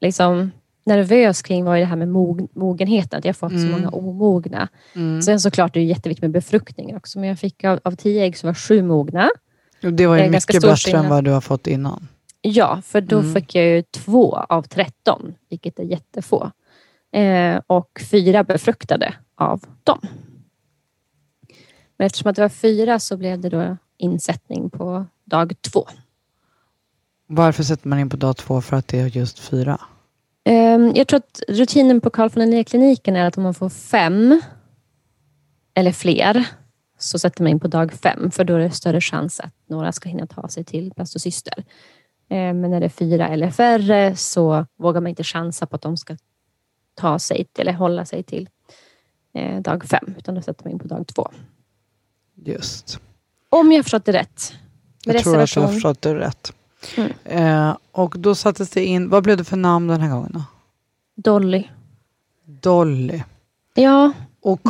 [0.00, 0.50] liksom
[0.84, 3.62] nervös kring var det här med mog mogenheten, att jag fått Mm.
[3.62, 4.68] så många omogna.
[4.94, 5.22] Mm.
[5.22, 8.36] Sen såklart är det jätteviktigt med befruktning också, men jag fick av, av tio ägg
[8.38, 9.30] så var sju mogna.
[9.80, 11.08] Det var ju är mycket bättre än skillnad.
[11.08, 12.08] vad du har fått innan.
[12.42, 13.34] Ja, för då Mm.
[13.34, 16.50] fick jag ju två av 13, vilket är jättefå.
[17.12, 19.98] Eh, och fyra befruktade av dem.
[21.96, 25.86] Men eftersom att det var fyra så blev det då insättning på dag två.
[27.26, 29.80] Varför sätter man in på dag två för att det är just fyra?
[30.44, 34.40] Ehm, Jag tror att rutinen på Carl von Linné-kliniken är att om man får fem
[35.74, 36.46] eller fler
[36.98, 39.92] så sätter man in på dag fem, för då är det större chans att några
[39.92, 41.64] ska hinna ta sig till blastocyster.
[42.28, 45.82] Ehm, Men när det är fyra eller färre så vågar man inte chansa på att
[45.82, 46.16] de ska
[46.94, 48.48] ta sig till, eller hålla sig till
[49.34, 51.28] eh, dag fem, utan då sätter man in på dag två.
[52.34, 53.00] Just.
[53.48, 54.52] Om jag förstått det rätt.
[55.04, 56.52] Jag tror att jag har förstått det rätt.
[56.96, 57.12] Mm.
[57.24, 60.42] Eh, och då sattes det in, vad blev det för namn den här gången då?
[61.16, 61.64] Dolly.
[62.44, 63.22] Dolly.
[63.74, 64.60] Ja, Och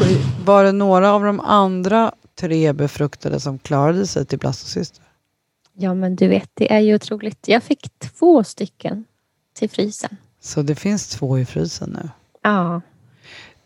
[0.45, 5.05] var det några av de andra tre befruktade som klarade sig till blastocyster?
[5.75, 7.49] ja, men du vet, det är ju otroligt.
[7.49, 9.05] Jag fick två stycken
[9.55, 10.17] till frysen.
[10.41, 12.09] Så det finns två i frysen nu.
[12.43, 12.81] Ja.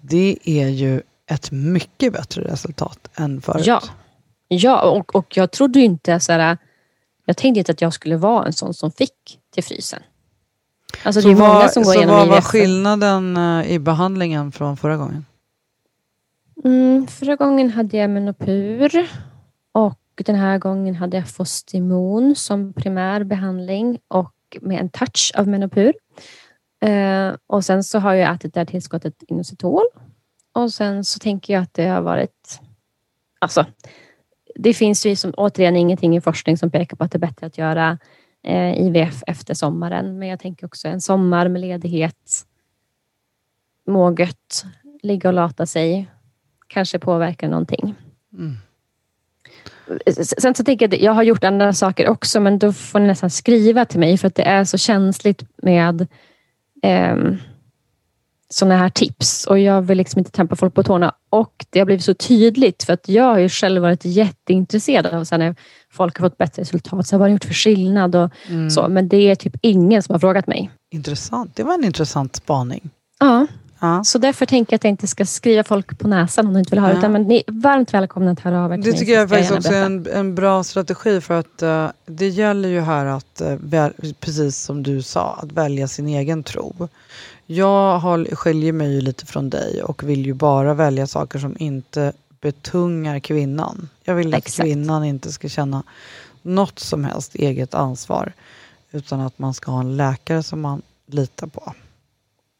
[0.00, 3.66] Det är ju ett mycket bättre resultat än förut.
[3.66, 3.82] Ja,
[4.48, 6.58] ja och, och jag trodde ju inte så här,
[7.28, 10.02] Jag tänkte inte att jag skulle vara en sån som fick till frysen.
[11.02, 14.52] Alltså så det är många vad, som går igenom vad var skillnaden eh, i behandlingen
[14.52, 15.26] från förra gången?
[16.64, 19.10] Mm, förra gången hade jag menopur
[19.72, 25.48] och den här gången hade jag Fostimon som primär behandling och med en touch av
[25.48, 25.94] menopur.
[26.80, 29.84] Eh, och sen så har jag ätit det här tillskottet Inositol
[30.54, 32.60] och sen så tänker jag att det har varit
[33.38, 33.66] Alltså,
[34.58, 37.46] det finns ju som, återigen ingenting i forskning som pekar på att det är bättre
[37.46, 37.98] att göra
[38.42, 40.18] eh, IVF efter sommaren.
[40.18, 42.46] Men jag tänker också en sommar med ledighet,
[43.86, 44.64] må gött,
[45.02, 46.10] ligga och lata sig,
[46.66, 47.94] kanske påverkar någonting.
[48.32, 48.56] Mm.
[50.22, 53.30] Sen så tänker jag jag har gjort andra saker också, men då får ni nästan
[53.30, 56.06] skriva till mig för att det är så känsligt med
[56.82, 57.38] ehm,
[58.48, 61.86] sådana här tips och jag vill liksom inte trampa folk på tårna och det har
[61.86, 65.54] blivit så tydligt för att jag har ju själv varit jätteintresserad av så när
[65.92, 68.70] folk har fått bättre resultat, så vad har gjort för skillnad och Mm.
[68.70, 70.70] så, men det är typ ingen som har frågat mig.
[70.90, 71.56] Intressant.
[71.56, 72.90] Det var en intressant spaning.
[73.18, 73.46] Ja,
[73.80, 74.04] Ja.
[74.04, 76.70] så därför tänker jag att jag inte ska skriva folk på näsan om de inte
[76.70, 76.98] vill ha det, Ja.
[76.98, 79.56] utan men ni är varmt välkomna att höra av er Det tycker jag ska faktiskt
[79.58, 83.92] också är en, en bra strategi för att eh, det gäller ju här att, väl,
[84.20, 86.88] precis som du sa, att välja sin egen tro.
[87.46, 91.56] Jag har, skiljer mig ju lite från dig och vill ju bara välja saker som
[91.58, 93.88] inte betungar kvinnan.
[94.04, 94.62] Jag vill att Exakt.
[94.62, 95.82] kvinnan inte ska känna
[96.42, 98.32] något som helst eget ansvar
[98.90, 101.72] utan att man ska ha en läkare som man litar på.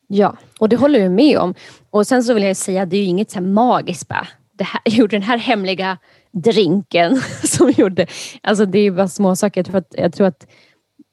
[0.07, 1.55] Ja, och det håller jag med om.
[1.91, 4.29] Och sen så vill jag säga, det är ju inget så här magiskt bara.
[4.53, 5.99] Det här, jag gjorde den här hemliga
[6.33, 8.07] drinken som gjorde...
[8.43, 9.59] Alltså det är ju bara små saker.
[9.61, 10.47] Jag tror att, jag tror att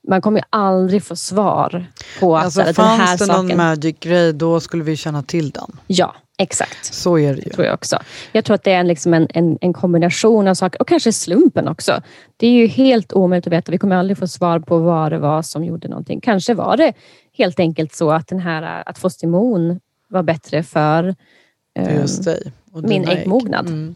[0.08, 1.86] man kommer ju aldrig få svar
[2.20, 3.58] på att Alltså så här, den här fanns det någon saken...
[3.58, 5.80] magic grej då skulle vi känna till den.
[5.88, 6.94] Ja, exakt.
[6.94, 7.50] Så är det ju.
[7.50, 8.00] tror jag också.
[8.32, 11.14] Jag tror att det är en, liksom en, en, en kombination av saker och kanske
[11.14, 12.02] slumpen också.
[12.38, 13.72] Det är ju helt omöjligt att veta.
[13.72, 16.22] Vi kommer aldrig få svar på vad det var som gjorde någonting.
[16.22, 16.94] Kanske var det
[17.38, 21.16] helt enkelt så att den här att Fostimon var bättre för
[22.72, 23.20] och min dina ägg.
[23.20, 23.68] äggmognad.
[23.70, 23.96] Mm.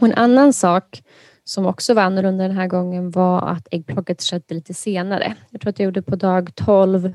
[0.00, 1.02] Och en annan sak
[1.44, 5.34] som också var annorlunda den här gången var att äggplocket skedde lite senare.
[5.50, 7.12] Jag tror att jag gjorde på dag 12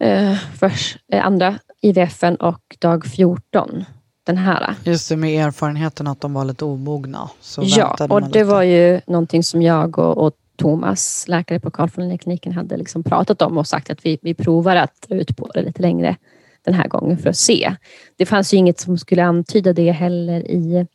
[0.00, 3.84] eh, först, eh, andra IVFen och dag 14
[4.24, 4.74] den här.
[4.84, 7.30] Just det, med erfarenheten att de var lite omogna.
[7.58, 8.44] Ja, och det lite.
[8.44, 13.58] var ju någonting som jag och, och Thomas, läkare på Karlskliniken, hade liksom pratat om
[13.58, 16.16] och sagt att vi, vi provar att dra ut på det lite längre
[16.64, 17.76] den här gången för att se.
[18.16, 20.86] Det fanns ju inget som skulle antyda det heller i...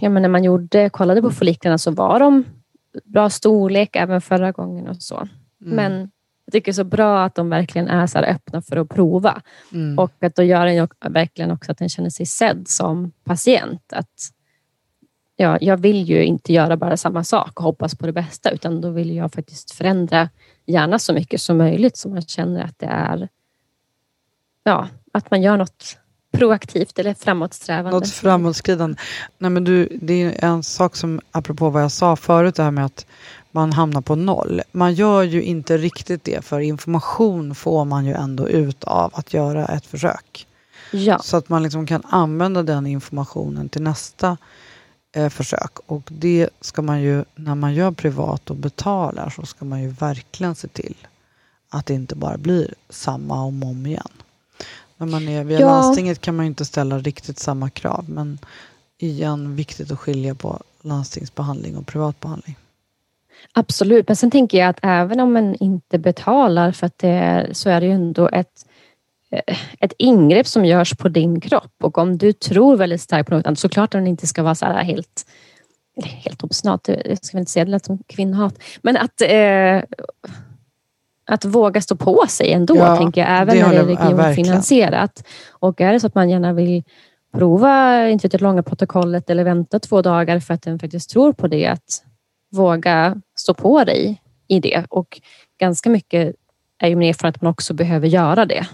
[0.00, 2.44] Ja, men när man gjorde, kollade på folliklerna så var de
[3.04, 5.28] bra storlek även förra gången och så.
[5.58, 6.10] Men
[6.44, 9.42] jag tycker så bra att de verkligen är så öppna för att prova.
[9.72, 9.98] Mm.
[9.98, 13.92] Och att då gör den verkligen också att den känner sig sedd som patient.
[13.92, 14.30] Att
[15.36, 18.80] ja, jag vill ju inte göra bara samma sak och hoppas på det bästa, utan
[18.80, 20.28] då vill jag faktiskt förändra
[20.66, 23.28] gärna så mycket som möjligt så man känner att det är
[24.64, 25.96] ja, att man gör något
[26.32, 27.98] proaktivt eller framåtsträvande.
[27.98, 28.96] Något framåtskridande.
[29.38, 32.70] Nej, men du, det är en sak som, apropå vad jag sa förut, det här
[32.70, 33.06] med att
[33.50, 34.60] man hamnar på noll.
[34.72, 39.34] Man gör ju inte riktigt det, för information får man ju ändå ut av att
[39.34, 40.46] göra ett försök.
[40.90, 44.36] Ja, Så att man liksom kan använda den informationen till nästa
[45.16, 45.78] eh, försök.
[45.86, 49.88] Och det ska man ju, när man gör privat och betalar, så ska man ju
[49.88, 50.96] verkligen se till
[51.68, 54.08] att det inte bara blir samma om och om igen.
[54.96, 55.66] När man är via Ja.
[55.66, 58.38] landstinget kan man ju inte ställa riktigt samma krav, men
[58.98, 62.56] igen, viktigt att skilja på landstingsbehandling och privatbehandling.
[63.52, 64.08] absolut.
[64.08, 67.70] Men sen tänker jag att även om man inte betalar för att det är, så
[67.70, 68.66] är det ju ändå ett,
[69.30, 71.72] eh, ett ingrepp som görs på din kropp.
[71.82, 74.64] Och om du tror väldigt starkt på något såklart att den inte ska vara så
[74.64, 75.26] här helt
[76.02, 79.82] helt obstinat, jag ska inte säga det lät som kvinnohat, men att, eh,
[81.26, 85.24] att våga stå på sig ändå, Ja, tänker jag, även det när det är regionfinansierat.
[85.50, 86.82] och är det så att man gärna vill
[87.32, 91.46] prova inte det långa protokollet eller vänta två dagar för att den faktiskt tror på
[91.48, 92.02] det, att
[92.52, 94.84] våga stå på dig i det.
[94.88, 95.20] Och
[95.60, 96.34] ganska mycket
[96.78, 98.66] är ju min erfarenhet att man också behöver göra det.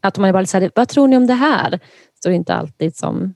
[0.00, 1.80] Att man är bara här, vad tror ni om det här?
[2.22, 3.34] Så det är inte alltid som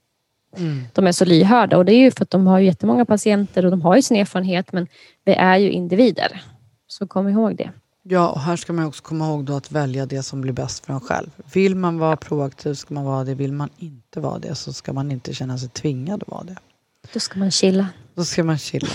[0.57, 0.85] Mm.
[0.93, 3.65] de är så lyhörda och det är ju för att de har ju jättemånga patienter
[3.65, 4.87] och de har ju sin erfarenhet men
[5.25, 6.43] vi är ju individer.
[6.87, 7.71] Så kom ihåg det.
[8.05, 10.87] Ja, och här ska man också komma ihåg då att välja det som blir bäst
[10.87, 11.31] för en själv.
[11.53, 13.35] Vill man vara proaktiv ska man vara det.
[13.35, 16.57] Vill man inte vara det så ska man inte känna sig tvingad att vara det.
[17.13, 17.89] Då ska man chilla.
[18.15, 18.89] Då ska man chilla.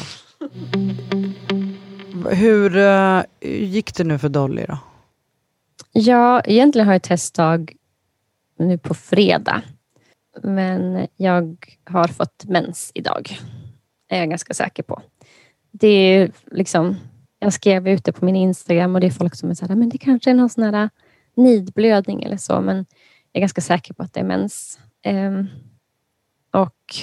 [2.29, 4.77] Hur eh, gick det nu för Dolly då?
[5.91, 7.71] Ja, egentligen har jag testdag
[8.59, 9.61] nu på fredag.
[10.43, 13.39] Men jag har fått mens idag.
[14.09, 15.01] är jag ganska säker på.
[15.71, 16.95] Det är liksom,
[17.39, 19.75] jag skrev ut det på min Instagram och det är folk som är så här,
[19.75, 20.89] men det kanske är någon sån här
[21.35, 22.85] nidblödning eller så, men jag
[23.33, 24.79] är ganska säker på att det är mens.
[25.01, 25.47] Ehm,
[26.51, 26.95] och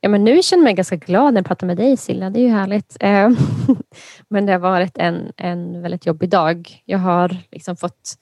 [0.00, 2.40] ja, men nu känner jag mig ganska glad när jag pratar med dig Silla, det
[2.40, 2.96] är ju härligt.
[3.00, 3.36] Ehm,
[4.28, 6.82] men det har varit en, en väldigt jobbig dag.
[6.84, 8.18] Jag har liksom fått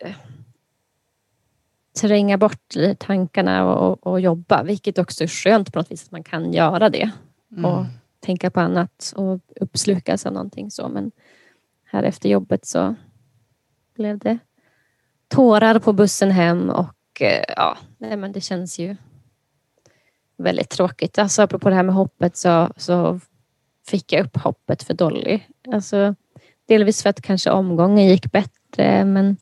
[0.00, 0.12] eh,
[2.00, 6.24] tränga bort tankarna och, och jobba, vilket också är skönt på något vis att man
[6.24, 7.10] kan göra det
[7.64, 7.84] och
[8.20, 10.88] tänka på annat och uppslukas av någonting så.
[10.88, 11.12] Men
[11.84, 12.94] här efter jobbet så
[13.94, 14.38] blev det
[15.28, 18.96] tårar på bussen hem och eh, ja, nej, men det känns ju
[20.36, 21.18] väldigt tråkigt.
[21.18, 23.20] Alltså apropå det här med hoppet så, så
[23.88, 25.40] fick jag upp hoppet för Dolly.
[25.72, 26.14] Alltså,
[26.66, 29.36] delvis för att kanske omgången gick bättre men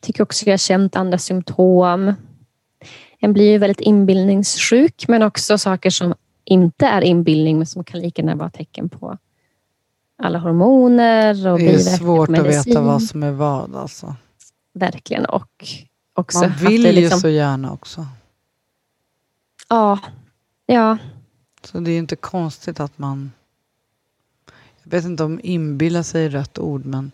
[0.00, 2.14] tycker också jag känt andra symptom.
[3.18, 8.00] En blir ju väldigt inbildningssjuk men också saker som inte är inbildning men som kan
[8.00, 9.18] lika gärna vara tecken på
[10.16, 12.62] alla hormoner och Det är svårt på att medicin.
[12.70, 13.76] veta vad som är vad.
[13.76, 14.16] Alltså.
[14.72, 15.66] Verkligen och
[16.14, 18.06] också Man vill det ju liksom, så gärna också.
[19.68, 19.98] Ja,
[20.66, 20.98] ja,
[21.64, 23.32] Så det är inte konstigt att man...
[24.82, 27.12] Jag vet inte om inbilla sig är rätt ord, men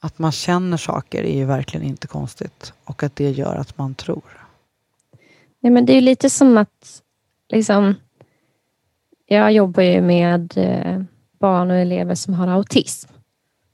[0.00, 2.72] att man känner saker är ju verkligen inte konstigt.
[2.84, 4.46] Och att det gör att man tror.
[5.60, 7.02] Nej, men det är ju lite som att
[7.48, 7.94] liksom,
[9.36, 11.02] jag jobbar ju med eh,
[11.38, 13.12] barn och elever som har autism.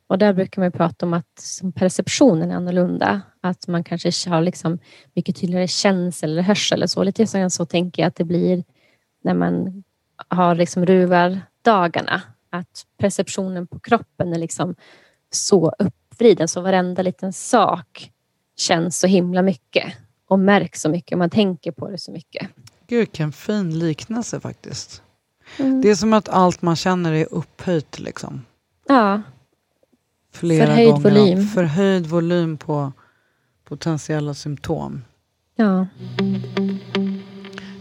[0.07, 3.21] Och där brukar man prata om att perceptionen är annorlunda.
[3.41, 4.79] Att man kanske har liksom
[5.15, 7.03] mycket tydligare känsel eller hörsel eller så.
[7.03, 8.65] Lite så, så tänker jag att det blir
[9.23, 9.85] när man
[10.29, 12.23] har liksom ruvardagarna.
[12.51, 14.75] Att perceptionen på kroppen är liksom
[15.31, 18.11] så uppvriden så varenda liten sak
[18.57, 19.93] känns så himla mycket
[20.29, 22.49] och märks så mycket och man tänker på det så mycket.
[22.87, 25.03] Gud, vilken fin liknelse faktiskt.
[25.59, 25.81] Mm.
[25.81, 27.99] Det är som att allt man känner är upphöjt.
[27.99, 28.45] Liksom.
[28.89, 29.23] Ja.
[30.33, 31.47] Flera Förhöjd gånger volym.
[31.47, 32.93] Förhöjd volym på
[33.65, 35.05] potentiella symptom.
[35.57, 35.87] Ja.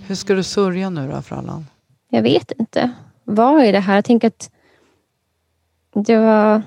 [0.08, 1.66] Hur ska du sörja nu då, Frallan?
[2.10, 2.92] Jag vet inte.
[3.24, 3.96] Vad är det här?
[3.96, 4.52] Jag tänker att
[5.94, 6.62] det var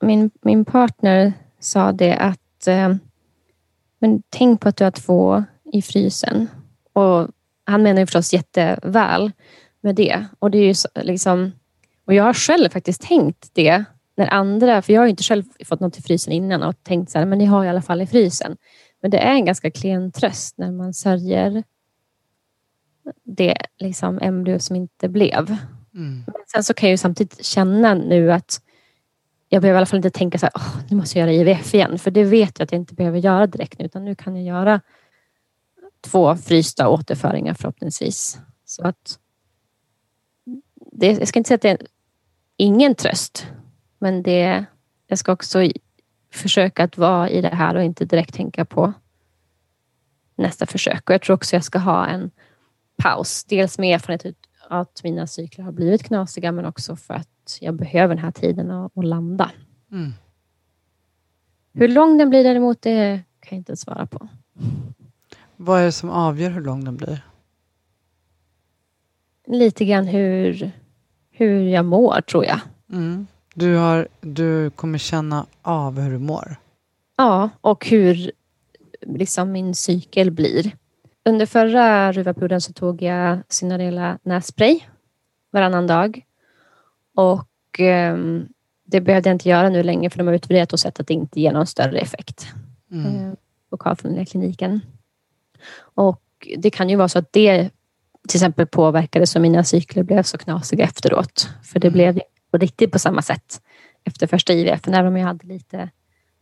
[0.00, 2.94] min, min partner sa det att eh,
[3.98, 6.48] men tänk på att du har två i frysen.
[6.92, 7.28] Och
[7.64, 9.32] han menar ju förstås jätteväl
[9.86, 10.24] med det.
[10.38, 11.52] Och, det är ju liksom,
[12.04, 13.84] och jag har själv faktiskt tänkt det
[14.16, 17.18] när andra, för jag har inte själv fått något i frysen innan och tänkt så
[17.18, 18.56] här, men ni har i alla fall i frysen.
[19.02, 21.62] Men det är en ganska klen tröst när man sörjer
[23.24, 25.56] det liksom embryo som inte blev.
[25.94, 26.24] Mm.
[26.26, 28.60] Men sen så kan jag ju samtidigt känna nu att
[29.48, 31.74] jag behöver i alla fall inte tänka så här, oh, nu måste jag göra IVF
[31.74, 34.36] igen, för det vet jag att jag inte behöver göra direkt nu, utan nu kan
[34.36, 34.80] jag göra
[36.00, 38.38] två frysta återföringar förhoppningsvis.
[38.64, 39.18] Så att
[40.98, 41.78] det, jag ska inte säga att det är
[42.56, 43.46] ingen tröst,
[43.98, 44.64] men det,
[45.06, 45.70] jag ska också
[46.32, 48.92] försöka att vara i det här och inte direkt tänka på
[50.36, 51.08] nästa försök.
[51.08, 52.30] Och Jag tror också jag ska ha en
[52.96, 53.44] paus.
[53.44, 54.36] Dels med erfarenhet
[54.68, 58.70] att mina cykler har blivit knasiga, men också för att jag behöver den här tiden
[58.70, 59.50] att, landa.
[59.92, 60.12] Mm.
[61.72, 64.28] Hur lång den blir däremot, det kan jag inte svara på.
[65.56, 67.26] Vad är det som avgör hur lång den blir?
[69.46, 70.72] Lite grann hur,
[71.36, 72.60] hur jag mår, tror jag.
[72.92, 73.26] Mm.
[73.54, 76.56] Du, har, du kommer känna av hur du mår?
[77.16, 78.30] Ja, och hur
[79.06, 80.72] liksom min cykel blir.
[81.24, 84.80] Under förra ruvaperioden så tog jag Synarela nässpray
[85.50, 86.24] varannan dag.
[87.14, 88.16] Och eh,
[88.84, 91.14] det behövde jag inte göra nu längre för de har utvärderat och sett att det
[91.14, 92.46] inte ger någon större effekt
[92.92, 93.06] mm.
[93.06, 93.32] eh,
[93.70, 94.80] på Karlfeldkliniken.
[95.78, 96.22] Och
[96.58, 97.70] det kan ju vara så att det
[98.28, 101.48] till exempel påverkade så mina cykler blev så knasiga efteråt.
[101.62, 101.92] För det mm.
[101.92, 102.20] blev
[102.50, 103.60] på riktigt på samma sätt
[104.04, 105.90] efter första IVF, även om jag hade lite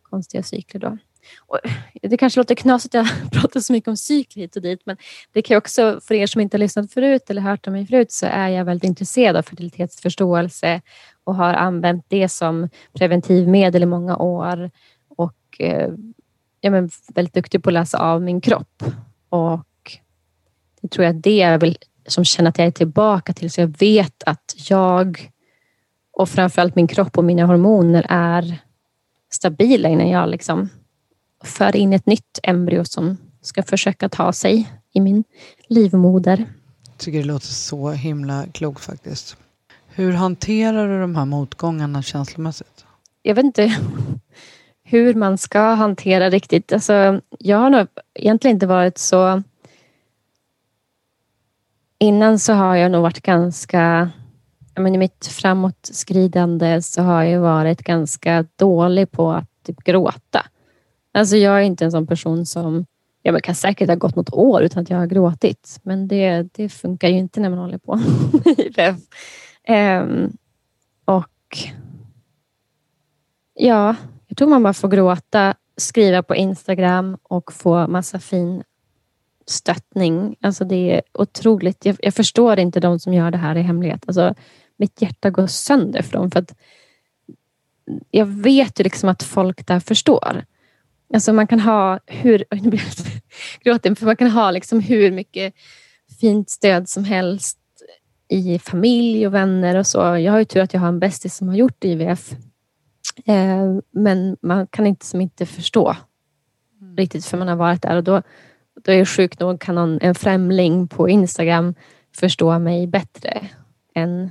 [0.03, 0.99] konstiga cykler då.
[1.39, 1.59] Och
[2.03, 4.97] det kanske låter knasigt att jag pratar så mycket om cykler hit och dit, men
[5.33, 8.13] det kan också, för er som inte har lyssnat förut eller hört om mig förut,
[8.13, 10.81] så är jag väldigt intresserad av fertilitetsförståelse
[11.25, 14.71] och har använt det som preventivmedel i många år
[15.09, 15.91] och eh,
[16.61, 18.83] jag är väldigt duktig på att läsa av min kropp.
[19.29, 19.61] Och
[20.85, 21.77] det tror jag det är väl
[22.07, 25.31] som känner att jag är tillbaka till, så jag vet att jag
[26.13, 28.59] och framförallt min kropp och mina hormoner är
[29.31, 30.69] stabila innan jag liksom
[31.45, 35.25] för in ett nytt embryo som ska försöka ta sig i min
[35.69, 36.47] livmoder.
[36.87, 39.37] Jag tycker det låter så himla klokt faktiskt.
[39.87, 42.85] Hur hanterar du de här motgångarna känslomässigt?
[43.23, 43.77] Jag vet inte
[44.85, 46.73] hur man ska hantera riktigt.
[46.73, 49.43] Alltså, jag har nog egentligen inte varit så...
[52.05, 54.11] Innan så har jag nog varit ganska...
[54.77, 60.47] Men I mitt framåtskridande så har jag varit ganska dålig på att typ gråta.
[61.13, 62.87] Alltså jag är inte en sån person som...
[63.23, 66.69] Jag kan säkert ha gått något år utan att jag har gråtit, men det, det
[66.69, 67.93] funkar ju inte när man håller på
[69.73, 70.37] um,
[71.05, 71.59] Och
[73.55, 73.97] ja,
[74.27, 78.63] jag tror man bara får gråta, skriva på Instagram och få massa fin
[79.47, 80.37] stöttning.
[80.41, 81.85] Alltså det är otroligt.
[81.85, 84.05] Jag, jag, förstår inte de som gör det här i hemlighet.
[84.07, 84.35] Alltså,
[84.77, 86.31] mitt hjärta går sönder för dem.
[86.31, 86.55] För att
[88.11, 90.45] jag vet ju liksom att folk där förstår.
[91.15, 92.45] Alltså man kan ha hur...
[93.65, 95.55] Gråten, för man kan ha liksom hur mycket
[96.21, 97.59] fint stöd som helst
[98.29, 99.99] i familj och vänner och så.
[99.99, 102.33] Jag har ju tur att jag har en bästis som har gjort IVF.
[103.25, 105.97] Eh, men man kan inte som inte förstå
[106.81, 106.97] mm.
[106.97, 108.23] riktigt för man har varit där och då,
[108.83, 111.75] då är sjukt nog kan någon, en främling på Instagram
[112.17, 113.49] förstå mig bättre
[113.95, 114.31] än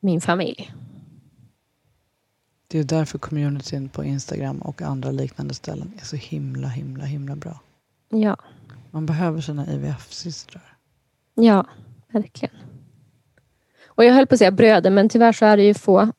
[0.00, 0.72] min familj.
[2.68, 7.36] Det är därför communityn på Instagram och andra liknande ställen är så himla, himla, himla
[7.36, 7.60] bra.
[8.08, 8.36] Ja.
[8.90, 10.76] Man behöver sina IVF-systrar.
[11.34, 11.66] Ja,
[12.12, 12.54] verkligen.
[13.86, 16.12] Och jag höll på att säga bröder, men tyvärr så är det ju få,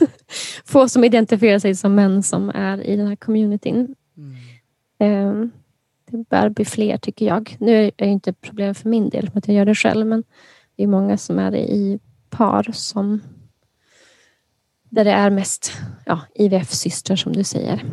[0.64, 3.94] få som identifierar sig som män som är i den här communityn.
[4.16, 4.36] Mm.
[4.98, 5.50] Ehm,
[6.10, 7.56] det bör bli fler tycker jag.
[7.60, 10.24] Nu är det inte ett problem för min del, att jag gör det själv, men
[10.76, 11.98] det är många som är i
[12.30, 13.20] par som
[14.90, 15.72] där det är mest
[16.04, 17.84] ja, IVF-systrar som du säger.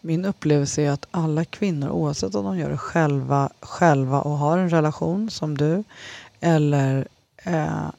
[0.00, 4.58] Min upplevelse är att alla kvinnor, oavsett om de gör det själva, själva och har
[4.58, 5.84] en relation som du,
[6.40, 7.08] eller
[7.44, 7.90] eh,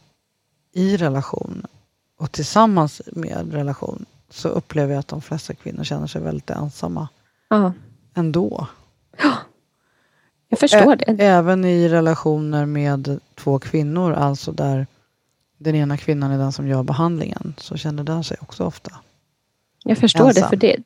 [0.74, 1.66] i relation
[2.18, 7.08] och tillsammans med relation så upplever jag att de flesta kvinnor känner sig väldigt ensamma
[7.50, 7.74] Ja,
[8.14, 8.68] ändå.
[10.50, 11.26] Jag förstår Ä- det.
[11.26, 14.88] Även i relationer med två kvinnor, alltså där
[15.58, 18.92] den ena kvinnan är den som gör behandlingen, så känner den sig också ofta.
[19.84, 20.50] Jag förstår det, ensam.
[20.50, 20.78] för det,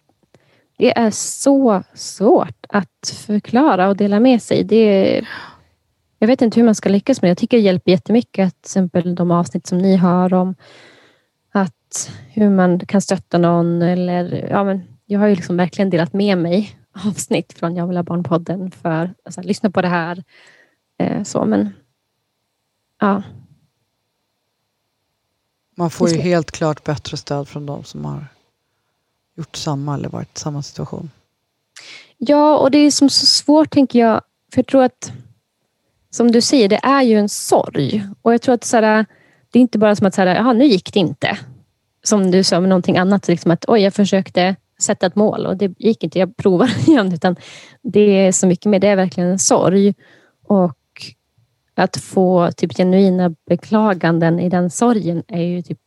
[0.77, 4.63] det är så svårt att förklara och dela med sig.
[4.63, 5.25] Det,
[6.19, 7.32] jag vet inte hur man ska lyckas med det.
[7.32, 10.55] Jag tycker det hjälper jättemycket, att till exempel de avsnitt som ni har om
[11.51, 13.82] att hur man kan stötta någon.
[13.82, 17.97] Eller, ja, men jag har ju liksom verkligen delat med mig avsnitt från Jag vill
[17.97, 20.23] ha barnpodden för alltså, lyssna på det här.
[20.97, 21.73] Eh, så, men
[22.99, 23.23] ja,
[25.81, 28.25] Man får ju helt klart bättre stöd från de som har
[29.37, 31.11] gjort samma eller varit i samma situation.
[32.17, 34.21] Ja, och det är som så svårt tänker jag.
[34.53, 35.11] För jag tror att,
[36.09, 38.07] som du säger, det är ju en sorg.
[38.21, 39.05] Och jag tror att så här,
[39.51, 41.37] det är inte bara som att så här, nu gick det inte.
[42.03, 45.57] Som du sa med någonting annat, liksom att oj, jag försökte sätta ett mål och
[45.57, 47.13] det gick inte, jag provar igen.
[47.13, 47.36] Utan
[47.82, 49.93] det är så mycket mer, det är verkligen en sorg.
[50.47, 50.77] Och
[51.75, 55.79] att få typ genuina beklaganden i den sorgen är ju typ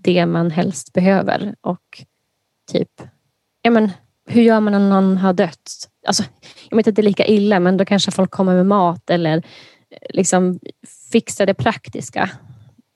[0.00, 1.54] det man helst behöver.
[1.60, 2.04] Och
[2.72, 3.02] typ,
[3.62, 3.90] ja men
[4.26, 5.88] hur gör man när någon har dött?
[6.06, 6.24] Alltså,
[6.70, 9.36] jag vet att det är lika illa, men då kanske folk kommer med mat eller
[9.36, 9.42] eh,
[10.10, 10.58] liksom
[11.12, 12.30] fixa det praktiska.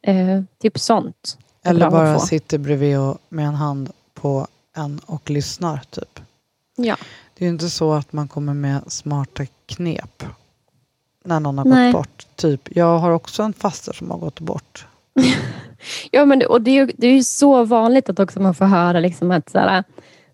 [0.03, 1.39] Eh, typ sånt.
[1.65, 4.47] Eller bara sitter bredvid och, med en hand på
[4.77, 5.81] en och lyssnar.
[5.91, 6.21] typ.
[6.77, 6.97] Ja.
[7.39, 10.25] Det är ju inte så att man kommer med smarta knep
[11.25, 11.93] när någon har Nej.
[11.93, 12.27] gått bort.
[12.37, 14.87] Typ, jag har också en faster som har gått bort.
[16.11, 18.55] Ja, men det, och det, är ju, det är ju så vanligt att också man
[18.55, 19.85] får höra liksom att så här,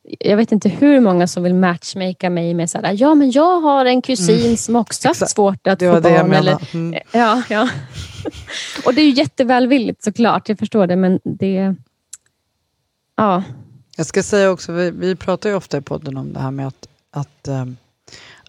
[0.02, 3.60] jag vet inte hur många som vill matchmaka mig med så här, ja men jag
[3.60, 5.28] har en kusin som också haft Mm.
[5.28, 6.32] Svårt att Det få barn.
[6.32, 6.74] Eller.
[6.74, 7.00] Mm.
[7.12, 7.68] Ja, ja.
[8.84, 11.74] Och det är ju jättevälvilligt såklart, jag förstår det, men det...
[13.16, 13.42] Ja,
[13.98, 16.66] jag ska säga också, vi, vi pratar ju ofta i podden om det här med
[16.66, 17.76] att, att, ehm,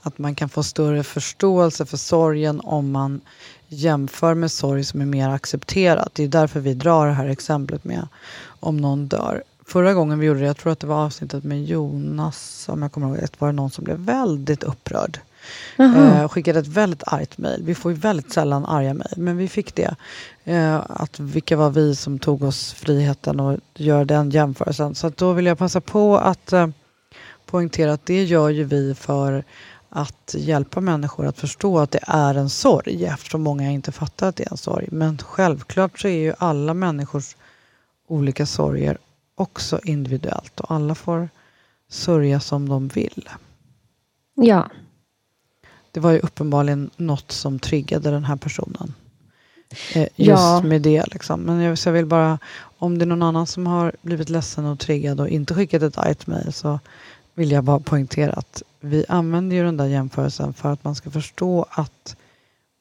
[0.01, 3.21] att man kan få större förståelse för sorgen om man
[3.67, 6.09] jämför med sorg som är mer accepterat.
[6.13, 8.07] Det är därför vi drar det här exemplet med
[8.59, 9.43] om någon dör.
[9.67, 12.91] Förra gången vi gjorde det, jag tror att det var avsnittet med Jonas, om jag
[12.91, 15.19] kommer ihåg rätt, var det någon som blev väldigt upprörd.
[15.77, 17.63] Eh, skickade ett väldigt argt mejl.
[17.63, 19.95] Vi får ju väldigt sällan arga mejl, men vi fick det.
[20.43, 24.95] Eh, att vilka var vi som tog oss friheten och gör den jämförelsen.
[24.95, 26.67] Så då vill jag passa på att eh,
[27.45, 29.43] poängtera att det gör ju vi för
[29.89, 34.35] att hjälpa människor att förstå att det är en sorg eftersom många inte fattar att
[34.35, 34.87] det är en sorg.
[34.91, 37.35] Men självklart så är ju alla människors
[38.07, 38.97] olika sorger
[39.37, 41.29] också individuellt och alla får
[41.89, 43.29] sörja som de vill.
[44.35, 44.69] ja.
[45.91, 48.93] Det var ju uppenbarligen något som triggade den här personen.
[49.95, 50.61] Eh, just Ja.
[50.61, 51.03] med det.
[51.11, 51.41] Liksom.
[51.41, 52.39] Men jag, jag vill bara,
[52.77, 55.97] om det är någon annan som har blivit ledsen och triggad och inte skickat ett
[55.97, 56.79] argt mejl så
[57.33, 61.11] vill jag bara poängtera att vi använder ju den där jämförelsen för att man ska
[61.11, 62.15] förstå att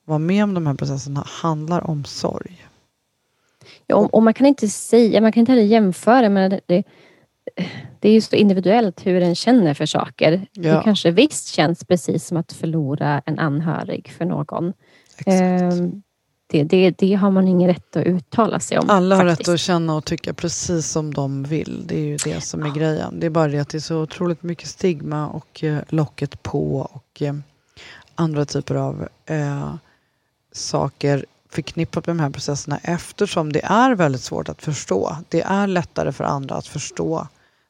[0.04, 2.65] vara med om de här processerna handlar om sorg.
[3.86, 6.82] Ja, och, och man kan inte säga, man kan inte heller jämföra, men det,
[8.00, 10.46] det, är ju så individuellt hur en känner för saker.
[10.52, 10.76] Ja.
[10.76, 14.72] Det kanske visst känns precis som att förlora en anhörig för någon.
[15.26, 16.02] Ehm,
[16.46, 18.90] det, det, det har man ingen rätt att uttala sig om.
[18.90, 19.48] Alla har faktiskt.
[19.48, 21.86] rätt att känna och tycka precis som de vill.
[21.86, 23.20] Det är ju det som är grejen.
[23.20, 26.76] Det är bara det att det är så otroligt mycket stigma och eh, locket på
[26.92, 27.34] och eh,
[28.14, 29.74] andra typer av eh,
[30.52, 35.16] saker förknippat med de här processerna eftersom det är väldigt svårt att förstå.
[35.28, 37.28] Det är lättare för andra att förstå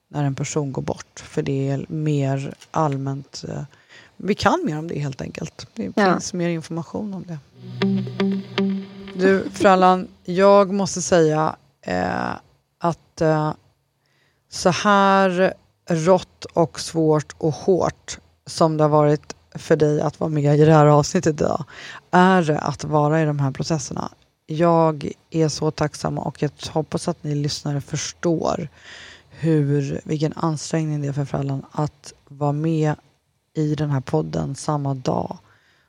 [0.08, 3.62] när en person går bort för det är mer allmänt eh,
[4.16, 5.66] vi kan mer om det helt enkelt.
[5.74, 6.12] Det Ja.
[6.12, 7.38] finns mer information om det.
[9.14, 12.30] Du, Frallan, jag måste säga eh,
[12.78, 13.52] att eh,
[14.50, 15.54] så här
[15.90, 20.64] rått och svårt och hårt som det har varit för dig att vara med i
[20.64, 21.64] det här avsnittet idag,
[22.16, 24.10] är det att vara i de här processerna.
[24.46, 28.68] Jag är så tacksam och jag hoppas att ni lyssnare förstår
[29.30, 32.94] hur, vilken ansträngning det är för Frallan att vara med
[33.54, 35.38] i den här podden samma dag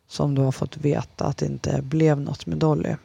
[0.07, 2.95] som du har fått veta att det inte blev något med Dolly.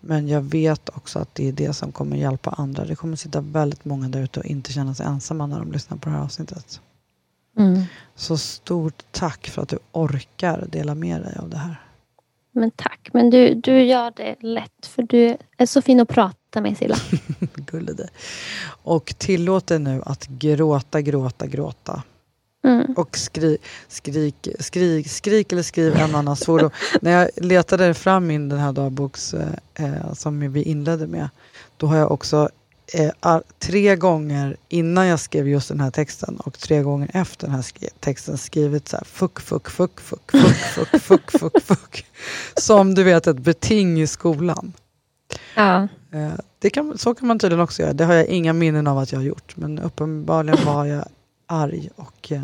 [0.00, 2.84] Men jag vet också att det är det som kommer hjälpa andra.
[2.84, 5.96] Det kommer sitta väldigt många där ute och inte känna sig ensamma när de lyssnar
[5.96, 6.80] på det här avsnittet.
[7.58, 7.82] Mm.
[8.14, 11.85] Så stort tack för att du orkar dela med dig av det här.
[12.56, 16.60] Men tack, men du, du gör det lätt för du är så fin att prata
[16.60, 16.96] med Silla.
[17.54, 18.00] Gullig.
[18.66, 22.02] Och tillåt dig nu att gråta, gråta, gråta.
[22.64, 22.94] Mm.
[22.96, 26.70] Och skri, skrik, skrik, skrik eller skriv en annan svordom.
[27.00, 29.34] När jag letade fram in den här dagboks
[29.74, 31.28] eh, som vi inledde med,
[31.76, 32.48] då har jag också
[32.92, 37.54] eh, tre gånger innan jag skrev just den här texten och tre gånger efter den
[37.56, 42.06] här skri texten skrivit så här fuck, fuck, fuck, fuck, fuck, fuck, fuck, fuck, fuck.
[42.60, 44.72] Som du vet ett beting i skolan.
[45.54, 45.82] Ja.
[46.12, 47.92] Eh, det kan, så kan man tydligen också göra.
[47.92, 49.56] Det har jag inga minnen av att jag har gjort.
[49.56, 51.04] Men uppenbarligen var jag
[51.46, 52.42] arg och eh,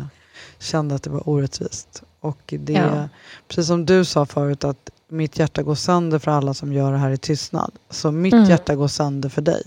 [0.59, 2.03] kände att det var orättvist.
[2.19, 3.09] Och det, Ja.
[3.47, 6.97] precis som du sa förut, att mitt hjärta går sönder för alla som gör det
[6.97, 7.71] här i tystnad.
[7.89, 8.49] Så mitt Mm.
[8.49, 9.63] hjärta går sönder för dig.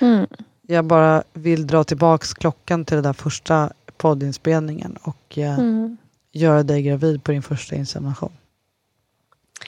[0.00, 0.26] Mm.
[0.62, 5.96] Jag bara vill dra tillbaks klockan till den där första poddinspelningen och eh, Mm.
[6.32, 8.32] göra dig gravid på din första insemination.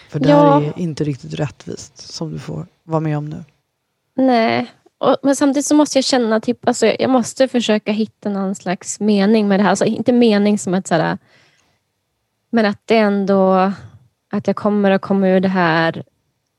[0.08, 0.62] För det Ja.
[0.62, 3.44] är inte riktigt rättvist som du får vara med om nu.
[4.14, 8.54] Nej, och, men samtidigt så måste jag känna, typ, alltså, jag måste försöka hitta någon
[8.54, 9.70] slags mening med det här.
[9.70, 11.18] Alltså, inte mening som att såhär,
[12.50, 13.72] men att det ändå,
[14.30, 16.02] att jag kommer att komma ur det här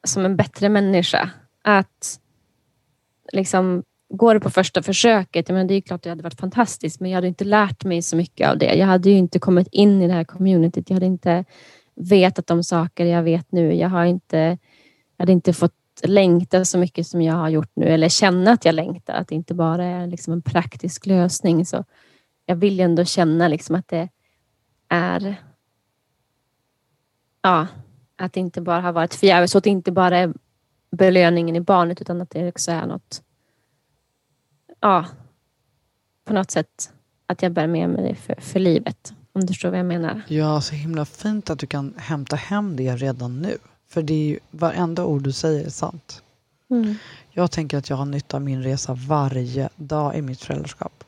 [0.04, 1.30] som en bättre människa.
[1.62, 2.20] Att
[3.32, 7.12] liksom, går det på första försöket, men det är klart det hade varit fantastiskt, men
[7.12, 8.76] jag hade inte lärt mig så mycket av det.
[8.76, 10.90] Jag hade ju inte kommit in i det här communityt.
[10.90, 11.46] Jag hade inte
[11.96, 13.76] vetat de saker jag vet nu.
[13.76, 14.38] Jag har inte,
[15.18, 15.74] jag hade inte fått
[16.04, 19.14] längta så mycket som jag har gjort nu eller känna att jag längtar.
[19.14, 21.66] Att det inte bara är liksom en praktisk lösning.
[21.66, 21.86] Så
[22.46, 24.10] jag vill ändå känna liksom att det
[24.90, 25.36] är
[27.42, 27.68] ja,
[28.16, 29.56] att det inte bara har varit förgäves.
[29.56, 30.34] och att det inte bara är
[30.92, 33.22] belöningen i barnet utan att det också är något
[34.80, 35.06] ja,
[36.26, 36.94] på något sätt
[37.26, 39.14] att jag bär med mig det för, för livet.
[39.34, 40.22] Om du förstår vad jag menar.
[40.28, 43.58] Ja, så himla fint att du kan hämta hem det redan nu.
[43.88, 46.24] För det är ju, varenda ord du säger är sant.
[46.70, 46.96] Mm.
[47.32, 51.04] Jag tänker att jag har nytta av min resa varje dag i mitt föräldraskap.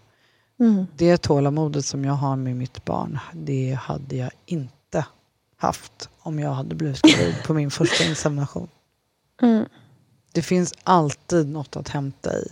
[0.59, 0.87] Mm.
[0.97, 5.05] Det tålamodet som jag har med mitt barn, det hade jag inte
[5.57, 8.67] haft om jag hade blivit gravid på min första insemination.
[9.41, 9.65] Mm.
[10.31, 12.47] Det finns alltid något att hämta i.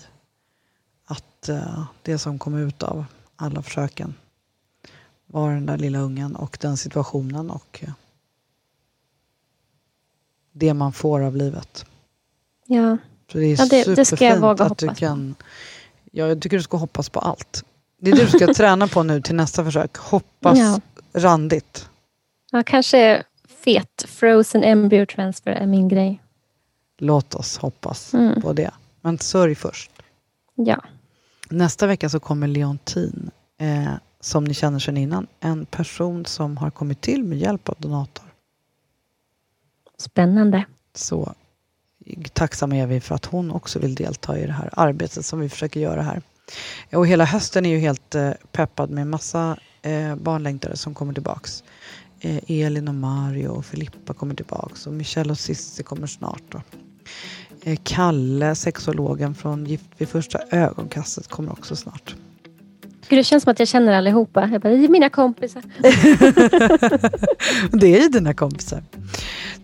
[1.06, 4.14] Att eh, det som kom ut av alla försöken
[5.26, 7.92] var den där lilla ungen och den situationen och eh,
[10.52, 11.86] det man får av livet.
[12.66, 12.98] Ja.
[13.32, 15.06] Så det är Ja, det- det ska jag våga att du hoppas på.
[15.06, 15.36] kan...
[16.12, 17.64] Ja, jag tycker du ska hoppas på allt.
[17.98, 19.98] Det är det du ska träna på nu till nästa försök.
[19.98, 20.80] Hoppas Ja.
[21.14, 21.90] randigt.
[22.52, 23.24] ja, kanske
[23.64, 26.22] fet frozen embryo transfer är min grej.
[27.02, 28.42] Låt oss hoppas Mm.
[28.42, 28.72] på det.
[29.02, 29.92] Men sörj först.
[30.56, 30.84] Ja.
[31.50, 36.70] Nästa vecka så kommer Leontin, eh, som ni känner sedan innan, en person som har
[36.72, 38.26] kommit till med hjälp av donator.
[39.98, 40.66] Spännande.
[40.96, 41.34] Så
[42.34, 45.50] tacksamma är vi för att hon också vill delta i det här arbetet som vi
[45.50, 46.22] försöker göra här.
[46.94, 51.64] Och hela hösten är ju helt eh, peppad med massa eh, barnlängtare som kommer tillbaks.
[52.20, 56.44] Eh, Elin och Mario och Filippa kommer tillbaks och Michelle och Cissi kommer snart.
[56.50, 56.62] Då.
[57.64, 62.16] Eh, Kalle, sexologen från Gift vid första ögonkastet kommer också snart.
[63.10, 64.50] Gud, det känns som att jag känner allihopa.
[64.52, 65.64] Jag bara, det är mina kompisar.
[67.80, 68.84] Det är dina kompisar.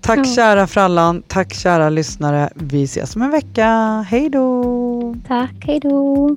[0.01, 0.23] Tack Ja.
[0.35, 2.49] kära frallan, tack kära lyssnare.
[2.55, 3.67] Vi ses om en vecka.
[4.09, 5.15] Hej då!
[5.27, 6.35] Tack, hej då.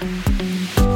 [0.00, 0.95] Hey,